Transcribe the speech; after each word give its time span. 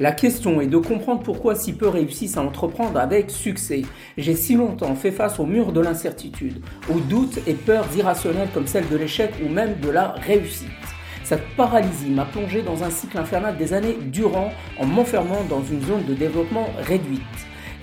La 0.00 0.12
question 0.12 0.62
est 0.62 0.68
de 0.68 0.78
comprendre 0.78 1.22
pourquoi 1.22 1.54
si 1.54 1.74
peu 1.74 1.86
réussissent 1.86 2.38
à 2.38 2.42
entreprendre 2.42 2.98
avec 2.98 3.30
succès. 3.30 3.82
J'ai 4.16 4.34
si 4.34 4.54
longtemps 4.54 4.94
fait 4.94 5.10
face 5.10 5.38
au 5.38 5.44
mur 5.44 5.70
de 5.70 5.80
l'incertitude, 5.80 6.62
aux 6.90 6.98
doutes 6.98 7.38
et 7.46 7.52
peurs 7.52 7.86
irrationnelles 7.94 8.48
comme 8.54 8.66
celle 8.66 8.88
de 8.88 8.96
l'échec 8.96 9.32
ou 9.44 9.50
même 9.50 9.78
de 9.80 9.90
la 9.90 10.12
réussite. 10.12 10.68
Cette 11.24 11.46
paralysie 11.56 12.10
m'a 12.10 12.24
plongé 12.24 12.62
dans 12.62 12.82
un 12.82 12.90
cycle 12.90 13.18
infernal 13.18 13.58
des 13.58 13.74
années 13.74 13.98
durant 14.06 14.50
en 14.78 14.86
m'enfermant 14.86 15.44
dans 15.50 15.62
une 15.62 15.82
zone 15.82 16.04
de 16.06 16.14
développement 16.14 16.68
réduite. 16.78 17.20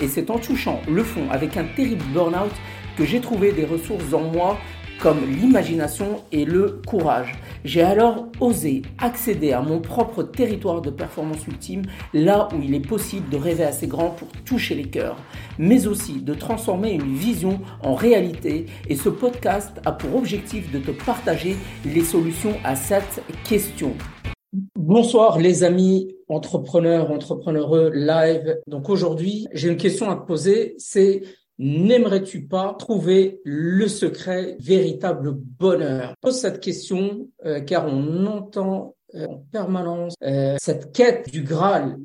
Et 0.01 0.07
c'est 0.07 0.31
en 0.31 0.39
touchant 0.39 0.81
le 0.89 1.03
fond 1.03 1.29
avec 1.29 1.57
un 1.57 1.65
terrible 1.75 2.03
burn-out 2.11 2.51
que 2.97 3.05
j'ai 3.05 3.21
trouvé 3.21 3.51
des 3.51 3.65
ressources 3.65 4.13
en 4.13 4.21
moi 4.21 4.57
comme 5.01 5.25
l'imagination 5.25 6.23
et 6.31 6.45
le 6.45 6.81
courage. 6.85 7.33
J'ai 7.63 7.81
alors 7.81 8.27
osé 8.39 8.81
accéder 8.97 9.53
à 9.53 9.61
mon 9.61 9.79
propre 9.79 10.23
territoire 10.23 10.81
de 10.81 10.89
performance 10.89 11.47
ultime, 11.47 11.83
là 12.13 12.49
où 12.53 12.61
il 12.61 12.73
est 12.73 12.85
possible 12.85 13.29
de 13.29 13.37
rêver 13.37 13.63
assez 13.63 13.87
grand 13.87 14.09
pour 14.09 14.27
toucher 14.45 14.75
les 14.75 14.89
cœurs, 14.89 15.17
mais 15.57 15.87
aussi 15.87 16.21
de 16.21 16.33
transformer 16.33 16.91
une 16.91 17.15
vision 17.15 17.59
en 17.81 17.93
réalité. 17.93 18.65
Et 18.89 18.95
ce 18.95 19.09
podcast 19.09 19.79
a 19.85 19.93
pour 19.93 20.15
objectif 20.15 20.71
de 20.71 20.79
te 20.79 20.91
partager 20.91 21.55
les 21.85 22.03
solutions 22.03 22.55
à 22.63 22.75
cette 22.75 23.23
question. 23.47 23.93
Bonsoir 24.75 25.37
les 25.37 25.63
amis 25.63 26.15
entrepreneurs, 26.27 27.11
entrepreneureux 27.11 27.91
live. 27.93 28.57
Donc 28.67 28.89
aujourd'hui, 28.89 29.47
j'ai 29.53 29.69
une 29.69 29.77
question 29.77 30.09
à 30.09 30.15
te 30.15 30.25
poser, 30.25 30.75
c'est 30.77 31.21
N'aimerais-tu 31.59 32.43
pas 32.43 32.73
trouver 32.79 33.41
le 33.43 33.89
secret, 33.89 34.55
véritable 34.61 35.33
bonheur? 35.33 36.13
Pose 36.21 36.39
cette 36.39 36.61
question 36.61 37.27
euh, 37.45 37.59
car 37.59 37.85
on 37.85 38.25
entend 38.27 38.95
euh, 39.13 39.27
en 39.27 39.43
permanence 39.51 40.13
euh, 40.23 40.55
cette 40.57 40.93
quête 40.93 41.29
du 41.29 41.43
Graal, 41.43 41.97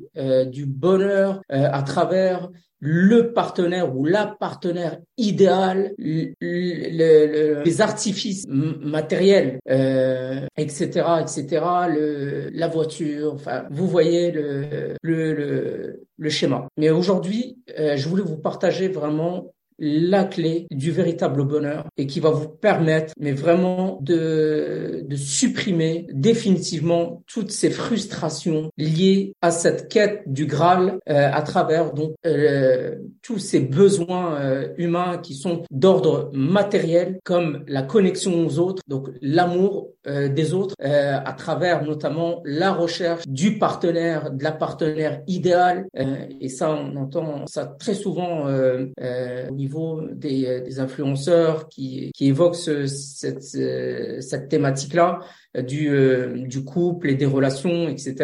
du 0.47 0.65
bonheur 0.65 1.41
à 1.49 1.83
travers 1.83 2.49
le 2.79 3.33
partenaire 3.33 3.95
ou 3.95 4.05
la 4.05 4.27
partenaire 4.27 4.99
idéale, 5.17 5.93
les 5.97 7.81
artifices 7.81 8.45
matériels, 8.47 9.59
etc., 10.57 10.85
etc., 11.21 11.65
le, 11.89 12.49
la 12.53 12.67
voiture, 12.67 13.33
enfin, 13.33 13.65
vous 13.71 13.87
voyez 13.87 14.31
le, 14.31 14.95
le, 15.01 15.99
le, 16.17 16.29
schéma. 16.29 16.67
Mais 16.77 16.89
aujourd'hui, 16.91 17.57
euh, 17.77 17.97
je 17.97 18.07
voulais 18.07 18.23
vous 18.23 18.37
partager 18.37 18.87
vraiment 18.87 19.53
la 19.79 20.23
clé 20.23 20.67
du 20.71 20.91
véritable 20.91 21.43
bonheur 21.45 21.85
et 21.97 22.07
qui 22.07 22.19
va 22.19 22.29
vous 22.29 22.47
permettre, 22.47 23.13
mais 23.19 23.31
vraiment 23.31 23.99
de, 24.01 25.03
de 25.07 25.15
supprimer 25.15 26.07
définitivement 26.11 27.23
toutes 27.27 27.51
ces 27.51 27.69
frustrations 27.69 28.69
liées 28.77 29.33
à 29.41 29.51
cette 29.51 29.87
quête 29.89 30.23
du 30.27 30.45
Graal 30.45 30.99
euh, 31.09 31.29
à 31.31 31.41
travers 31.41 31.93
donc 31.93 32.13
euh, 32.25 32.95
tous 33.21 33.39
ces 33.39 33.59
besoins 33.59 34.39
euh, 34.39 34.67
humains 34.77 35.17
qui 35.17 35.35
sont 35.35 35.63
d'ordre 35.71 36.29
matériel 36.33 37.19
comme 37.23 37.63
la 37.67 37.81
connexion 37.81 38.45
aux 38.45 38.59
autres, 38.59 38.81
donc 38.87 39.09
l'amour 39.21 39.89
des 40.05 40.53
autres 40.53 40.75
à 40.79 41.33
travers 41.33 41.83
notamment 41.83 42.41
la 42.45 42.71
recherche 42.71 43.23
du 43.27 43.57
partenaire, 43.57 44.29
de 44.29 44.43
la 44.43 44.51
partenaire 44.51 45.23
idéale 45.25 45.87
et 46.39 46.47
ça 46.47 46.69
on 46.69 46.95
entend 46.95 47.47
ça 47.47 47.65
très 47.65 47.95
souvent 47.95 48.45
niveau 49.65 50.01
des, 50.11 50.45
euh, 50.45 50.61
des 50.61 50.79
influenceurs 50.79 51.67
qui, 51.69 52.11
qui 52.13 52.27
évoquent 52.27 52.55
cette, 52.55 53.43
cette 53.43 54.49
thématique-là 54.49 55.19
euh, 55.57 55.61
du, 55.61 55.89
euh, 55.89 56.47
du 56.47 56.63
couple 56.63 57.09
et 57.09 57.15
des 57.15 57.25
relations, 57.25 57.89
etc. 57.89 58.15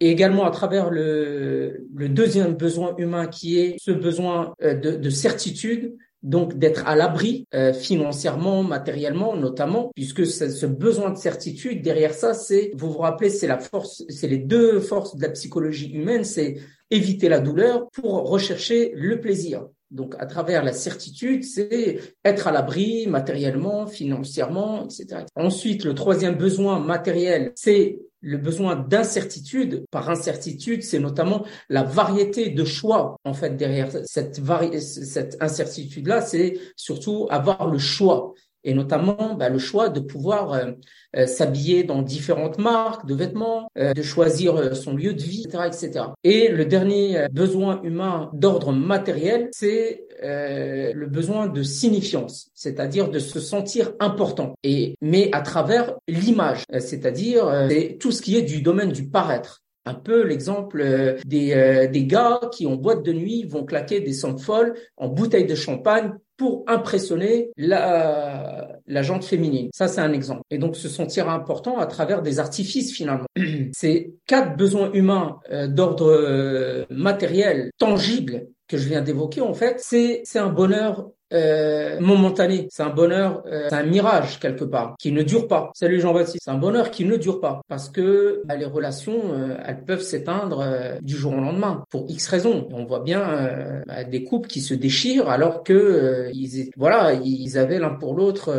Et 0.00 0.10
également 0.10 0.44
à 0.46 0.50
travers 0.50 0.90
le, 0.90 1.86
le 1.94 2.08
deuxième 2.08 2.54
besoin 2.54 2.94
humain 2.98 3.26
qui 3.26 3.58
est 3.58 3.76
ce 3.80 3.90
besoin 3.90 4.54
de, 4.60 4.96
de 4.96 5.10
certitude, 5.10 5.96
donc 6.22 6.58
d'être 6.58 6.86
à 6.86 6.94
l'abri 6.96 7.46
financièrement, 7.80 8.62
matériellement 8.62 9.36
notamment, 9.36 9.90
puisque 9.94 10.26
ce 10.26 10.66
besoin 10.66 11.10
de 11.10 11.16
certitude 11.16 11.82
derrière 11.82 12.12
ça, 12.12 12.34
c'est, 12.34 12.72
vous 12.74 12.92
vous 12.92 12.98
rappelez, 12.98 13.30
c'est 13.30 13.46
la 13.46 13.58
force, 13.58 14.04
c'est 14.10 14.28
les 14.28 14.38
deux 14.38 14.80
forces 14.80 15.16
de 15.16 15.22
la 15.22 15.30
psychologie 15.30 15.90
humaine, 15.92 16.24
c'est 16.24 16.56
éviter 16.90 17.28
la 17.28 17.40
douleur 17.40 17.88
pour 17.90 18.28
rechercher 18.28 18.92
le 18.94 19.18
plaisir. 19.20 19.66
Donc, 19.90 20.14
à 20.18 20.26
travers 20.26 20.62
la 20.62 20.72
certitude, 20.72 21.42
c'est 21.42 22.00
être 22.24 22.46
à 22.46 22.52
l'abri 22.52 23.06
matériellement, 23.08 23.86
financièrement, 23.86 24.84
etc. 24.84 25.24
Ensuite, 25.34 25.84
le 25.84 25.94
troisième 25.94 26.36
besoin 26.36 26.78
matériel, 26.78 27.52
c'est 27.56 27.98
le 28.20 28.36
besoin 28.36 28.76
d'incertitude. 28.76 29.84
Par 29.90 30.08
incertitude, 30.10 30.82
c'est 30.82 30.98
notamment 31.00 31.44
la 31.68 31.82
variété 31.82 32.50
de 32.50 32.64
choix. 32.64 33.16
En 33.24 33.34
fait, 33.34 33.56
derrière 33.56 33.90
cette, 34.04 34.40
cette 34.80 35.36
incertitude-là, 35.40 36.20
c'est 36.20 36.58
surtout 36.76 37.26
avoir 37.30 37.68
le 37.68 37.78
choix 37.78 38.34
et 38.64 38.74
notamment 38.74 39.34
bah, 39.34 39.48
le 39.48 39.58
choix 39.58 39.88
de 39.88 40.00
pouvoir 40.00 40.52
euh, 40.52 40.72
euh, 41.16 41.26
s'habiller 41.26 41.84
dans 41.84 42.02
différentes 42.02 42.58
marques 42.58 43.06
de 43.06 43.14
vêtements, 43.14 43.70
euh, 43.78 43.92
de 43.92 44.02
choisir 44.02 44.76
son 44.76 44.94
lieu 44.94 45.14
de 45.14 45.22
vie, 45.22 45.44
etc., 45.46 45.64
etc. 45.66 46.04
Et 46.24 46.48
le 46.48 46.64
dernier 46.64 47.26
besoin 47.32 47.80
humain 47.82 48.30
d'ordre 48.32 48.72
matériel, 48.72 49.48
c'est 49.52 50.06
le 50.22 51.06
besoin 51.06 51.46
de 51.46 51.62
signifiance, 51.62 52.50
c'est-à-dire 52.54 53.10
de 53.10 53.18
se 53.18 53.40
sentir 53.40 53.92
important. 54.00 54.54
Et 54.62 54.94
mais 55.00 55.30
à 55.32 55.40
travers 55.40 55.94
l'image, 56.08 56.64
c'est-à-dire 56.78 57.68
tout 57.98 58.12
ce 58.12 58.20
qui 58.20 58.36
est 58.36 58.42
du 58.42 58.60
domaine 58.60 58.92
du 58.92 59.08
paraître 59.08 59.62
un 59.86 59.94
peu 59.94 60.22
l'exemple 60.22 61.16
des, 61.24 61.88
des 61.90 62.04
gars 62.04 62.40
qui 62.52 62.66
en 62.66 62.76
boîte 62.76 63.02
de 63.02 63.12
nuit 63.12 63.44
vont 63.44 63.64
claquer 63.64 64.00
des 64.00 64.12
sommes 64.12 64.38
folles 64.38 64.74
en 64.98 65.08
bouteilles 65.08 65.46
de 65.46 65.54
champagne 65.54 66.12
pour 66.40 66.64
impressionner 66.68 67.50
la, 67.58 68.78
la 68.86 69.02
jante 69.02 69.26
féminine. 69.26 69.68
Ça, 69.74 69.88
c'est 69.88 70.00
un 70.00 70.14
exemple. 70.14 70.40
Et 70.50 70.56
donc, 70.56 70.74
se 70.74 70.88
sentir 70.88 71.28
important 71.28 71.76
à 71.76 71.84
travers 71.84 72.22
des 72.22 72.38
artifices, 72.38 72.94
finalement. 72.94 73.26
Ces 73.74 74.14
quatre 74.26 74.56
besoins 74.56 74.90
humains 74.92 75.38
euh, 75.52 75.68
d'ordre 75.68 76.10
euh, 76.10 76.86
matériel, 76.88 77.70
tangible, 77.76 78.46
que 78.68 78.78
je 78.78 78.88
viens 78.88 79.02
d'évoquer, 79.02 79.42
en 79.42 79.52
fait, 79.52 79.80
c'est, 79.80 80.22
c'est 80.24 80.38
un 80.38 80.48
bonheur 80.48 81.10
euh, 81.32 82.00
momentané. 82.00 82.66
C'est 82.70 82.82
un 82.82 82.90
bonheur, 82.90 83.42
euh, 83.46 83.66
c'est 83.68 83.76
un 83.76 83.84
mirage 83.84 84.38
quelque 84.40 84.64
part 84.64 84.96
qui 84.98 85.12
ne 85.12 85.22
dure 85.22 85.46
pas. 85.46 85.70
Salut 85.74 86.00
Jean-Baptiste. 86.00 86.40
C'est 86.42 86.50
un 86.50 86.58
bonheur 86.58 86.90
qui 86.90 87.04
ne 87.04 87.16
dure 87.16 87.40
pas 87.40 87.62
parce 87.68 87.88
que 87.88 88.42
bah, 88.44 88.56
les 88.56 88.64
relations, 88.64 89.32
euh, 89.32 89.56
elles 89.64 89.84
peuvent 89.84 90.02
s'éteindre 90.02 90.60
euh, 90.60 90.98
du 91.00 91.16
jour 91.16 91.32
au 91.32 91.40
lendemain 91.40 91.84
pour 91.90 92.06
X 92.08 92.26
raisons. 92.28 92.68
on 92.72 92.84
voit 92.84 93.00
bien 93.00 93.82
bah, 93.86 94.04
des 94.04 94.24
couples 94.24 94.48
qui 94.48 94.60
se 94.60 94.74
déchirent 94.74 95.28
alors 95.28 95.62
que 95.62 96.30
ils, 96.32 96.70
voilà, 96.76 97.14
ils 97.14 97.58
avaient 97.58 97.78
l'un 97.78 97.90
pour 97.90 98.14
l'autre 98.14 98.52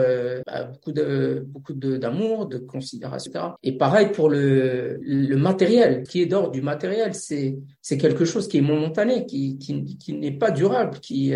bah, 0.45 0.63
beaucoup 0.63 0.91
de 0.91 1.43
beaucoup 1.45 1.73
d'amour, 1.73 2.45
de, 2.45 2.57
considération, 2.57 3.31
etc. 3.31 3.45
Et 3.63 3.77
pareil 3.77 4.09
pour 4.13 4.29
le 4.29 4.99
le 5.01 5.35
matériel, 5.35 6.03
qui 6.03 6.21
est 6.21 6.25
d'ordre 6.25 6.51
du 6.51 6.61
matériel, 6.61 7.13
c'est 7.13 7.57
c'est 7.81 7.97
quelque 7.97 8.25
chose 8.25 8.47
qui 8.47 8.57
est 8.57 8.61
momentané, 8.61 9.25
qui 9.25 9.57
qui, 9.57 9.97
qui 9.97 10.13
n'est 10.13 10.31
pas 10.31 10.51
durable, 10.51 10.99
qui 10.99 11.33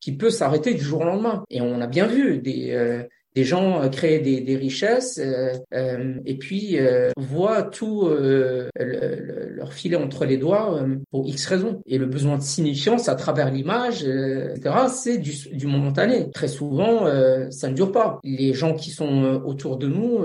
qui 0.00 0.12
peut 0.12 0.30
s'arrêter 0.30 0.75
du 0.76 0.84
jour 0.84 1.00
au 1.00 1.04
lendemain. 1.04 1.44
Et 1.50 1.60
on 1.60 1.80
a 1.80 1.86
bien 1.86 2.06
vu 2.06 2.38
des, 2.38 2.72
euh, 2.72 3.02
des 3.34 3.44
gens 3.44 3.82
euh, 3.82 3.88
créer 3.88 4.20
des, 4.20 4.40
des 4.40 4.56
richesses 4.56 5.20
euh, 5.20 6.14
et 6.24 6.36
puis 6.36 6.78
voient 7.16 7.62
tout 7.62 8.08
leur 8.08 9.72
filer 9.72 9.96
entre 9.96 10.24
les 10.24 10.36
doigts 10.36 10.84
pour 11.10 11.26
X 11.26 11.46
raisons. 11.46 11.82
Et 11.86 11.98
le 11.98 12.06
besoin 12.06 12.36
de 12.36 12.42
signifiance 12.42 13.08
à 13.08 13.14
travers 13.14 13.50
l'image, 13.50 14.04
etc., 14.04 14.74
c'est 14.88 15.18
du, 15.18 15.32
du 15.52 15.66
momentané. 15.66 16.30
Très 16.30 16.48
souvent, 16.48 17.06
ça 17.50 17.68
ne 17.68 17.74
dure 17.74 17.92
pas. 17.92 18.18
Les 18.24 18.54
gens 18.54 18.74
qui 18.74 18.90
sont 18.90 19.42
autour 19.44 19.76
de 19.76 19.86
nous, 19.86 20.24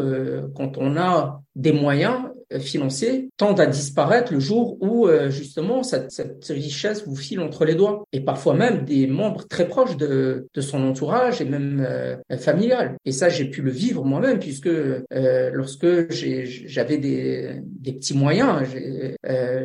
quand 0.55 0.77
on 0.77 0.97
a 0.97 1.41
des 1.55 1.73
moyens, 1.73 2.15
euh, 2.15 2.30
financiers 2.59 3.29
tendent 3.37 3.59
à 3.59 3.65
disparaître 3.65 4.33
le 4.33 4.39
jour 4.39 4.77
où 4.81 5.07
euh, 5.07 5.29
justement 5.29 5.83
cette, 5.83 6.11
cette, 6.11 6.45
richesse 6.49 7.05
vous 7.05 7.15
file 7.15 7.39
entre 7.39 7.65
les 7.65 7.75
doigts 7.75 8.05
et 8.11 8.21
parfois 8.21 8.53
même 8.53 8.83
des 8.85 9.07
membres 9.07 9.47
très 9.47 9.67
proches 9.67 9.97
de, 9.97 10.47
de 10.53 10.61
son 10.61 10.83
entourage 10.83 11.41
et 11.41 11.45
même 11.45 11.85
euh, 11.87 12.15
familial. 12.37 12.95
Et 13.05 13.11
ça, 13.11 13.29
j'ai 13.29 13.45
pu 13.45 13.61
le 13.61 13.71
vivre 13.71 14.03
moi-même 14.03 14.39
puisque 14.39 14.69
lorsque 15.11 16.11
j'avais 16.11 16.97
des, 16.97 17.61
des 17.65 17.93
petits 17.93 18.17
moyens, 18.17 18.63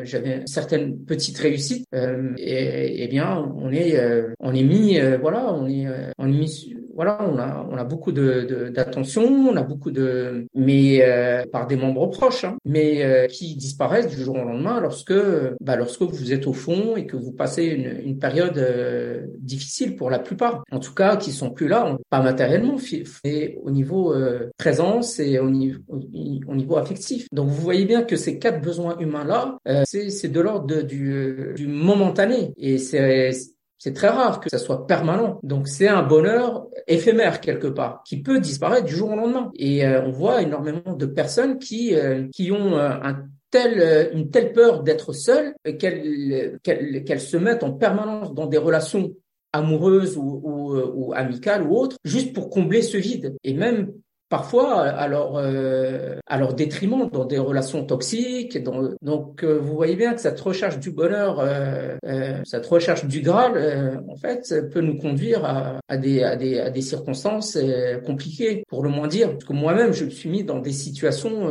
j'avais 0.03 0.43
certaines 0.47 0.99
petites 0.99 1.39
réussites, 1.39 1.87
et, 2.39 3.05
et, 3.05 3.09
bien 3.09 3.53
on 3.57 3.73
est 3.73 3.99
on 4.41 4.55
est 4.55 4.63
mis 4.63 4.99
voilà 5.21 5.53
on 5.55 5.67
est 5.67 5.87
on 6.19 6.27
est 6.27 6.39
mis 6.39 6.77
voilà, 6.97 7.19
on 7.21 7.39
a, 7.39 7.67
on 7.71 7.77
a 7.77 7.85
beaucoup 7.85 8.11
de, 8.11 8.71
d'attention, 8.75 9.23
on 9.23 9.57
a 9.57 9.63
beaucoup 9.63 9.91
de, 9.91 10.47
mais 10.55 11.03
euh, 11.03 11.45
par 11.53 11.67
des 11.67 11.77
membres 11.77 12.07
proches, 12.07 12.45
hein, 12.45 12.57
mais 12.65 13.05
euh, 13.05 13.27
qui 13.27 13.55
disparaissent 13.55 14.09
du 14.09 14.17
jour 14.17 14.37
au 14.37 14.45
lendemain 14.45 14.81
lorsque, 14.81 15.15
bah, 15.61 15.77
lorsque 15.77 16.03
vous 16.03 16.33
êtes 16.33 16.47
au 16.47 16.55
fond 16.55 16.97
et 16.97 17.07
que 17.07 17.17
vous 17.17 17.33
passez 17.33 17.65
une, 17.65 18.01
une 18.09 18.19
période 18.19 18.57
euh, 18.57 19.27
difficile 19.39 19.95
pour 19.95 20.09
la 20.09 20.19
plupart. 20.19 20.65
En 20.73 20.81
tout 20.81 20.95
cas, 20.95 21.17
qui 21.17 21.33
sont 21.33 21.51
plus 21.51 21.69
là, 21.69 21.97
pas 22.09 22.23
matériellement, 22.23 22.77
mais 23.25 23.59
au 23.63 23.71
niveau 23.71 24.15
présence 24.57 25.21
et 25.21 25.39
au 25.39 25.51
niveau, 25.51 25.81
au, 25.89 26.55
niveau 26.55 26.77
affectif. 26.77 27.27
Donc 27.33 27.49
vous 27.49 27.61
voyez 27.61 27.85
bien 27.85 28.03
que 28.03 28.17
ces 28.17 28.39
quatre 28.39 28.63
besoins 28.63 28.97
humains 28.99 29.25
là, 29.25 29.59
c'est, 29.85 30.09
c'est 30.09 30.29
de 30.29 30.41
l'ordre 30.41 30.83
du, 30.83 31.53
du 31.55 31.67
momentané 31.67 32.53
et 32.57 32.79
c'est 32.79 33.31
c'est 33.79 33.93
très 33.93 34.09
rare 34.09 34.41
que 34.41 34.49
ça 34.49 34.59
soit 34.59 34.87
permanent. 34.87 35.39
Donc 35.43 35.69
c'est 35.69 35.89
un 35.89 36.03
bonheur 36.03 36.67
éphémère 36.87 37.41
quelque 37.41 37.67
part 37.67 38.03
qui 38.05 38.23
peut 38.23 38.41
disparaître 38.41 38.87
du 38.87 38.95
jour 38.95 39.11
au 39.11 39.17
lendemain. 39.17 39.51
Et 39.57 39.87
euh, 39.87 40.03
on 40.03 40.11
voit 40.11 40.43
énormément 40.43 40.95
de 40.95 41.07
personnes 41.07 41.59
qui 41.59 41.95
euh, 41.95 42.27
qui 42.33 42.53
ont 42.53 42.77
euh, 42.79 42.89
un 43.03 43.25
tel, 43.51 44.11
une 44.13 44.31
telle 44.31 44.53
peur 44.53 44.83
d'être 44.83 45.13
seules 45.13 45.55
qu'elles 45.79 46.59
qu'elles 46.63 47.21
se 47.21 47.37
mettent 47.37 47.63
en 47.63 47.73
permanence 47.73 48.35
dans 48.35 48.47
des 48.47 48.59
relations 48.59 49.13
amoureuses 49.53 50.17
ou, 50.17 50.41
ou, 50.45 50.77
ou 50.77 51.15
amicales 51.15 51.63
ou 51.63 51.77
autres, 51.77 51.97
juste 52.05 52.35
pour 52.35 52.51
combler 52.51 52.83
ce 52.83 52.97
vide. 52.97 53.37
Et 53.45 53.55
même 53.55 53.93
parfois 54.29 54.83
à 54.83 55.09
leur, 55.09 55.37
euh, 55.37 56.17
à 56.27 56.39
leur 56.39 56.55
détriment 56.55 57.09
dans 57.11 57.25
des 57.25 57.39
relations 57.39 57.85
toxiques. 57.85 58.63
Dans, 58.63 58.91
donc 59.03 59.45
euh, 59.45 59.59
vous 59.59 59.75
voyez 59.75 59.97
bien 59.97 60.15
que 60.15 60.21
cette 60.21 60.41
recherche 60.41 60.79
du 60.79 60.91
bonheur, 60.91 61.41
euh, 61.41 61.97
euh 62.07 62.41
cette 62.45 62.67
recherche 62.67 63.05
du 63.07 63.21
Graal, 63.21 63.53
euh, 63.57 63.97
en 64.09 64.17
fait, 64.17 64.55
peut 64.73 64.81
nous 64.81 64.97
conduire 64.97 65.45
à, 65.45 65.81
à, 65.89 65.97
des, 65.97 66.23
à, 66.23 66.37
des, 66.37 66.59
à 66.59 66.71
des 66.71 66.81
circonstances 66.81 67.59
compliquées, 68.05 68.65
pour 68.69 68.83
le 68.83 68.89
moins 68.89 69.09
dire. 69.09 69.31
Parce 69.31 69.45
que 69.45 69.53
moi-même, 69.53 69.93
je 69.93 70.05
me 70.05 70.11
suis 70.11 70.29
mis 70.29 70.45
dans 70.45 70.59
des 70.59 70.73
situations 70.73 71.51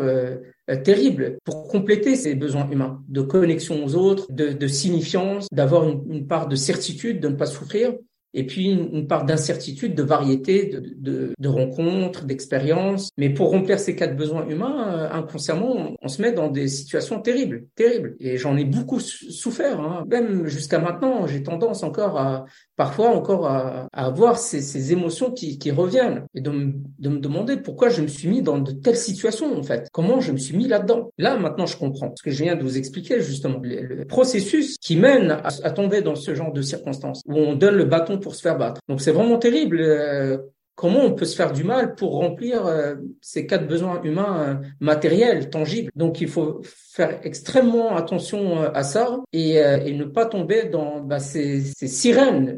terribles 0.84 1.38
pour 1.44 1.68
compléter 1.68 2.16
ces 2.16 2.36
besoins 2.36 2.68
humains 2.70 3.02
de 3.08 3.22
connexion 3.22 3.86
aux 3.86 3.96
autres, 3.96 4.32
de, 4.32 4.50
de 4.50 4.68
signifiance, 4.68 5.48
d'avoir 5.52 5.88
une, 5.88 6.02
une 6.10 6.28
part 6.28 6.48
de 6.48 6.56
certitude, 6.56 7.20
de 7.20 7.28
ne 7.28 7.36
pas 7.36 7.46
souffrir 7.46 7.94
et 8.36 8.46
puis 8.46 8.70
une, 8.70 9.08
part 9.08 9.26
d'incertitude, 9.26 9.96
de 9.96 10.04
variété, 10.04 10.66
de, 10.66 10.94
de, 10.98 11.34
de 11.40 11.48
rencontres, 11.48 12.26
d'expériences. 12.26 13.10
Mais 13.18 13.30
pour 13.30 13.50
remplir 13.50 13.80
ces 13.80 13.96
quatre 13.96 14.16
besoins 14.16 14.46
humains, 14.48 14.94
euh, 14.94 15.10
inconsciemment, 15.10 15.96
on, 16.02 16.08
se 16.10 16.22
met 16.22 16.34
dans 16.34 16.50
des 16.50 16.68
situations 16.68 17.22
terribles, 17.22 17.66
terribles. 17.76 18.16
Et 18.20 18.38
j'en 18.38 18.58
ai 18.58 18.66
beaucoup 18.66 19.00
souffert. 19.00 19.80
Hein. 19.80 20.04
Même 20.08 20.48
jusqu'à 20.48 20.80
maintenant, 20.80 21.28
j'ai 21.28 21.44
tendance 21.44 21.82
encore 21.84 22.20
à, 22.20 22.46
parfois 22.76 23.16
encore 23.16 23.48
à, 23.48 23.88
à 23.94 24.06
avoir 24.06 24.38
ces, 24.38 24.62
ces, 24.62 24.92
émotions 24.92 25.32
qui, 25.32 25.58
qui 25.58 25.72
reviennent 25.72 26.26
et 26.36 26.42
de 26.42 26.50
me, 26.50 26.74
de 27.00 27.10
me 27.10 27.20
demander 27.20 27.56
pourquoi 27.56 27.88
je 27.88 28.02
me 28.02 28.08
suis 28.08 28.28
mis 28.28 28.42
dans 28.42 28.60
de 28.60 28.72
telles 28.72 28.98
situations 28.98 29.58
en 29.58 29.64
fait. 29.64 29.88
Comment 29.94 30.20
je 30.20 30.34
me 30.34 30.38
suis 30.38 30.58
mis 30.58 30.68
là-dedans. 30.68 31.12
Là, 31.18 31.38
maintenant, 31.38 31.66
je 31.66 31.78
comprends 31.78 32.14
ce 32.18 32.22
que 32.22 32.32
je 32.32 32.44
viens 32.44 32.56
de 32.56 32.64
vous 32.64 32.78
expliquer 32.78 33.22
justement. 33.22 33.60
Le, 33.64 34.04
processus 34.06 34.78
qui 34.78 34.98
mène 34.98 35.32
à, 35.32 35.48
à 35.64 35.72
tomber 35.72 36.02
dans 36.02 36.16
ce 36.16 36.36
genre 36.36 36.52
de 36.52 36.62
circonstances 36.62 37.22
où 37.26 37.36
on 37.36 37.56
donne 37.56 37.76
le 37.76 37.86
bâton 37.86 38.18
pour 38.26 38.34
se 38.34 38.42
faire 38.42 38.58
battre. 38.58 38.82
Donc 38.90 39.02
c'est 39.02 39.12
vraiment 39.12 39.38
terrible. 39.38 39.78
Euh, 39.80 40.40
comment 40.74 41.02
on 41.02 41.14
peut 41.14 41.26
se 41.26 41.36
faire 41.36 41.54
du 41.54 41.64
mal 41.64 41.94
pour 41.94 42.14
remplir 42.16 42.66
euh, 42.66 42.96
ces 43.22 43.46
quatre 43.46 43.68
besoins 43.68 44.02
humains 44.02 44.42
euh, 44.42 44.68
matériels, 44.80 45.52
tangibles. 45.52 45.92
Donc 45.96 46.22
il 46.22 46.28
faut 46.28 46.62
faire 46.64 47.20
extrêmement 47.22 47.96
attention 47.96 48.64
à 48.64 48.82
ça 48.82 49.20
et, 49.32 49.58
et 49.58 49.94
ne 49.94 50.06
pas 50.06 50.26
tomber 50.26 50.66
dans 50.66 51.02
bah, 51.02 51.20
ces, 51.20 51.62
ces, 51.62 51.88
sirènes 51.88 52.58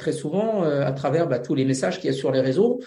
très 0.00 0.12
souvent 0.12 0.64
à 0.64 0.90
travers 0.90 1.28
bah, 1.28 1.38
tous 1.38 1.54
les 1.54 1.64
messages 1.64 2.00
qu'il 2.00 2.10
y 2.10 2.12
a 2.12 2.16
sur 2.16 2.32
les 2.32 2.40
réseaux. 2.40 2.80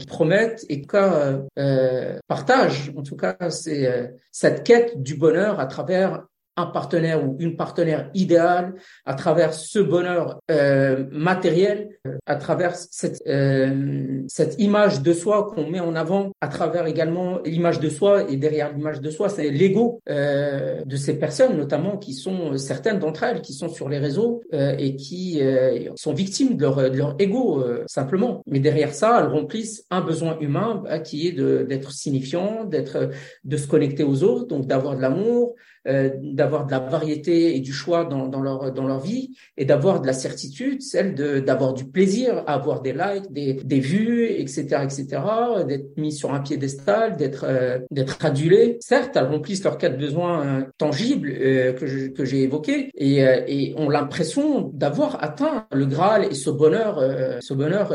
qui 0.00 0.06
promettent 0.06 0.66
et 0.68 0.82
qui 0.82 0.88
euh, 0.96 2.18
partagent 2.26 2.92
en 2.96 3.04
tout 3.04 3.16
cas 3.16 3.36
c'est 3.50 4.12
cette 4.32 4.64
quête 4.64 5.00
du 5.00 5.14
bonheur 5.14 5.60
à 5.60 5.66
travers 5.66 6.26
un 6.56 6.66
partenaire 6.66 7.24
ou 7.24 7.36
une 7.38 7.56
partenaire 7.56 8.10
idéale 8.14 8.74
à 9.06 9.14
travers 9.14 9.54
ce 9.54 9.78
bonheur 9.78 10.40
euh, 10.50 11.06
matériel, 11.10 11.88
euh, 12.06 12.16
à 12.26 12.36
travers 12.36 12.76
cette, 12.76 13.22
euh, 13.26 14.22
cette 14.28 14.60
image 14.60 15.02
de 15.02 15.12
soi 15.12 15.50
qu'on 15.52 15.68
met 15.68 15.80
en 15.80 15.94
avant, 15.94 16.32
à 16.40 16.48
travers 16.48 16.86
également 16.86 17.38
l'image 17.44 17.80
de 17.80 17.88
soi 17.88 18.30
et 18.30 18.36
derrière 18.36 18.72
l'image 18.72 19.00
de 19.00 19.10
soi, 19.10 19.28
c'est 19.28 19.50
l'ego 19.50 20.00
euh, 20.08 20.82
de 20.84 20.96
ces 20.96 21.18
personnes, 21.18 21.56
notamment 21.56 21.96
qui 21.96 22.12
sont 22.12 22.56
certaines 22.58 22.98
d'entre 22.98 23.22
elles 23.22 23.40
qui 23.40 23.54
sont 23.54 23.68
sur 23.68 23.88
les 23.88 23.98
réseaux 23.98 24.42
euh, 24.52 24.74
et 24.78 24.96
qui 24.96 25.40
euh, 25.40 25.90
sont 25.96 26.12
victimes 26.12 26.56
de 26.56 26.62
leur, 26.62 26.90
de 26.90 26.96
leur 26.96 27.14
ego 27.18 27.64
simplement. 27.86 28.42
Mais 28.46 28.60
derrière 28.60 28.94
ça, 28.94 29.20
elles 29.20 29.32
remplissent 29.32 29.86
un 29.90 30.00
besoin 30.00 30.38
humain 30.40 30.82
bah, 30.84 30.98
qui 30.98 31.28
est 31.28 31.32
d'être 31.32 31.92
signifiant, 31.92 32.64
d'être 32.64 33.10
de 33.44 33.56
se 33.56 33.66
connecter 33.66 34.04
aux 34.04 34.22
autres, 34.22 34.46
donc 34.46 34.66
d'avoir 34.66 34.96
de 34.96 35.02
l'amour, 35.02 35.54
euh, 35.88 36.10
d'avoir 36.22 36.66
de 36.66 36.70
la 36.70 36.78
variété 36.78 37.56
et 37.56 37.60
du 37.60 37.72
choix 37.72 38.04
dans, 38.04 38.28
dans 38.28 38.40
leur 38.40 38.72
dans 38.72 38.86
leur 38.86 39.00
vie 39.00 39.30
et 39.56 39.64
d'avoir 39.64 40.00
de 40.00 40.06
la 40.06 40.12
certitude, 40.12 40.80
celle 40.82 41.14
de 41.14 41.40
d'avoir 41.40 41.74
du 41.74 41.84
plaisir 41.84 42.44
à 42.46 42.54
avoir 42.54 42.82
des 42.82 42.92
likes, 42.92 43.32
des, 43.32 43.54
des 43.54 43.80
vues, 43.80 44.26
etc., 44.26 44.84
etc., 44.84 45.22
d'être 45.66 45.96
mis 45.96 46.12
sur 46.12 46.32
un 46.32 46.40
piédestal, 46.40 47.16
d'être 47.16 47.44
euh, 47.48 47.78
d'être 47.90 48.24
adulé. 48.24 48.78
Certes, 48.80 49.16
elles 49.16 49.26
remplissent 49.26 49.64
leurs 49.64 49.78
quatre 49.78 49.98
besoins 49.98 50.46
euh, 50.46 50.62
tangibles 50.78 51.30
euh, 51.30 51.72
que 51.72 52.08
que 52.08 52.24
j'ai 52.24 52.42
évoqués 52.42 52.90
et 52.94 53.22
et 53.48 53.74
ont 53.76 53.88
l'impression 53.88 54.70
d'avoir 54.72 55.22
atteint 55.22 55.66
le 55.72 55.86
Graal 55.86 56.26
et 56.30 56.34
ce 56.34 56.50
bonheur 56.50 57.00
ce 57.40 57.54
bonheur 57.54 57.92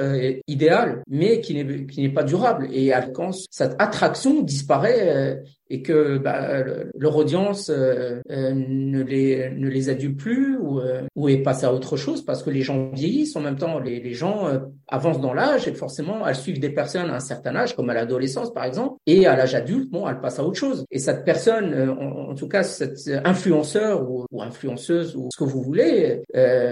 idéal, 0.47 1.03
mais 1.09 1.41
qui 1.41 1.53
n'est 1.53 1.85
qui 1.85 2.01
n'est 2.01 2.13
pas 2.13 2.23
durable 2.23 2.67
et 2.71 2.91
quand 3.13 3.31
cette 3.49 3.75
attraction 3.79 4.41
disparaît 4.41 5.41
et 5.69 5.81
que 5.81 6.17
bah, 6.17 6.63
leur 6.97 7.15
audience 7.15 7.69
euh, 7.69 8.21
euh, 8.31 8.53
ne 8.53 9.01
les 9.03 9.49
ne 9.51 9.67
les 9.67 9.89
adule 9.89 10.15
plus 10.15 10.57
ou 10.57 10.79
euh, 10.79 11.03
ou 11.15 11.29
est 11.29 11.37
passée 11.37 11.65
à 11.65 11.73
autre 11.73 11.97
chose 11.97 12.23
parce 12.23 12.43
que 12.43 12.49
les 12.49 12.61
gens 12.61 12.89
vieillissent. 12.93 13.35
En 13.35 13.41
même 13.41 13.57
temps 13.57 13.79
les 13.79 13.99
les 13.99 14.13
gens 14.13 14.47
avancent 14.87 15.19
dans 15.19 15.33
l'âge 15.33 15.67
et 15.67 15.73
forcément 15.73 16.27
elles 16.27 16.35
suivent 16.35 16.59
des 16.59 16.69
personnes 16.69 17.09
à 17.09 17.15
un 17.15 17.19
certain 17.19 17.55
âge 17.55 17.75
comme 17.75 17.89
à 17.89 17.93
l'adolescence 17.93 18.53
par 18.53 18.63
exemple 18.63 18.97
et 19.05 19.27
à 19.27 19.35
l'âge 19.35 19.55
adulte 19.55 19.89
bon 19.91 20.07
elles 20.07 20.19
passent 20.19 20.39
à 20.39 20.45
autre 20.45 20.57
chose. 20.57 20.85
Et 20.91 20.99
cette 20.99 21.25
personne 21.25 21.89
en, 21.89 22.35
tout 22.35 22.47
cas 22.47 22.63
cet 22.63 22.97
influenceur 23.25 24.09
ou, 24.09 24.25
ou, 24.31 24.41
influenceuse 24.41 25.15
ou 25.15 25.29
ce 25.31 25.37
que 25.37 25.43
vous 25.43 25.61
voulez 25.61 26.21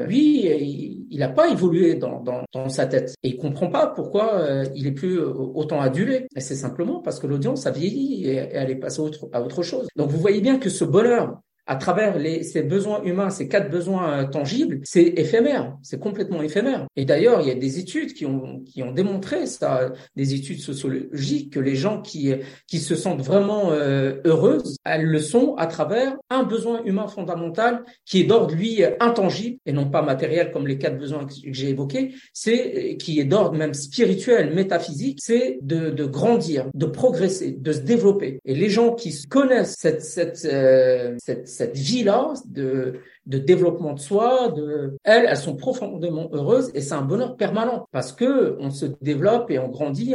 lui 0.07 1.05
il 1.09 1.19
n'a 1.19 1.29
pas 1.29 1.49
évolué 1.49 1.95
dans, 1.95 2.21
dans 2.21 2.43
dans 2.53 2.69
sa 2.69 2.85
tête 2.85 3.15
et 3.23 3.29
il 3.29 3.37
comprend 3.37 3.69
pas 3.69 3.87
pourquoi 3.87 4.43
il 4.75 4.87
est 4.87 4.91
plus 4.91 5.19
autant 5.19 5.81
adulé. 5.81 6.27
Et 6.35 6.41
c'est 6.41 6.55
simplement 6.55 6.99
parce 7.01 7.19
que 7.19 7.27
l'audience 7.27 7.65
a 7.65 7.71
vieilli 7.71 8.27
et, 8.27 8.35
et 8.35 8.49
elle 8.53 8.69
est 8.69 8.75
passer 8.85 9.01
à 9.31 9.41
autre 9.41 9.63
chose. 9.63 9.87
Donc 9.95 10.09
vous 10.09 10.19
voyez 10.19 10.41
bien 10.41 10.59
que 10.59 10.69
ce 10.69 10.85
bonheur 10.85 11.41
à 11.67 11.75
travers 11.75 12.17
les, 12.17 12.43
ces 12.43 12.61
besoins 12.61 13.01
humains, 13.03 13.29
ces 13.29 13.47
quatre 13.47 13.69
besoins 13.69 14.19
euh, 14.19 14.23
tangibles, 14.25 14.81
c'est 14.83 15.13
éphémère, 15.17 15.77
c'est 15.81 15.99
complètement 15.99 16.41
éphémère. 16.41 16.87
Et 16.95 17.05
d'ailleurs, 17.05 17.41
il 17.41 17.47
y 17.47 17.51
a 17.51 17.55
des 17.55 17.79
études 17.79 18.13
qui 18.13 18.25
ont, 18.25 18.61
qui 18.61 18.83
ont 18.83 18.91
démontré 18.91 19.45
ça, 19.45 19.91
des 20.15 20.33
études 20.33 20.59
sociologiques, 20.59 21.53
que 21.53 21.59
les 21.59 21.75
gens 21.75 22.01
qui, 22.01 22.33
qui 22.67 22.79
se 22.79 22.95
sentent 22.95 23.21
vraiment 23.21 23.71
euh, 23.71 24.21
heureuses, 24.25 24.77
elles 24.85 25.05
le 25.05 25.19
sont 25.19 25.55
à 25.57 25.67
travers 25.67 26.15
un 26.29 26.43
besoin 26.43 26.83
humain 26.83 27.07
fondamental 27.07 27.83
qui 28.05 28.21
est 28.21 28.25
d'ordre, 28.25 28.55
lui, 28.55 28.83
intangible 28.99 29.57
et 29.65 29.73
non 29.73 29.89
pas 29.89 30.01
matériel 30.01 30.51
comme 30.51 30.67
les 30.67 30.77
quatre 30.77 30.97
besoins 30.97 31.25
que 31.25 31.33
j'ai 31.51 31.69
évoqués, 31.69 32.13
c'est 32.33 32.97
qui 32.97 33.19
est 33.19 33.25
d'ordre 33.25 33.57
même 33.57 33.73
spirituel, 33.73 34.53
métaphysique, 34.53 35.19
c'est 35.21 35.59
de, 35.61 35.89
de 35.89 36.05
grandir, 36.05 36.69
de 36.73 36.85
progresser, 36.85 37.51
de 37.51 37.71
se 37.71 37.79
développer. 37.79 38.39
Et 38.45 38.55
les 38.55 38.69
gens 38.69 38.93
qui 38.93 39.13
connaissent 39.27 39.75
cette, 39.77 40.01
cette, 40.01 40.45
euh, 40.45 41.15
cette 41.17 41.47
cette 41.55 41.77
vie-là 41.77 42.33
de, 42.45 42.99
de 43.25 43.37
développement 43.37 43.93
de 43.93 43.99
soi, 43.99 44.49
de, 44.49 44.97
elles, 45.03 45.25
elles 45.27 45.37
sont 45.37 45.55
profondément 45.55 46.29
heureuses 46.31 46.71
et 46.73 46.81
c'est 46.81 46.93
un 46.93 47.01
bonheur 47.01 47.35
permanent 47.37 47.87
parce 47.91 48.11
que 48.11 48.57
on 48.59 48.69
se 48.69 48.85
développe 49.01 49.49
et 49.51 49.59
on 49.59 49.69
grandit 49.69 50.13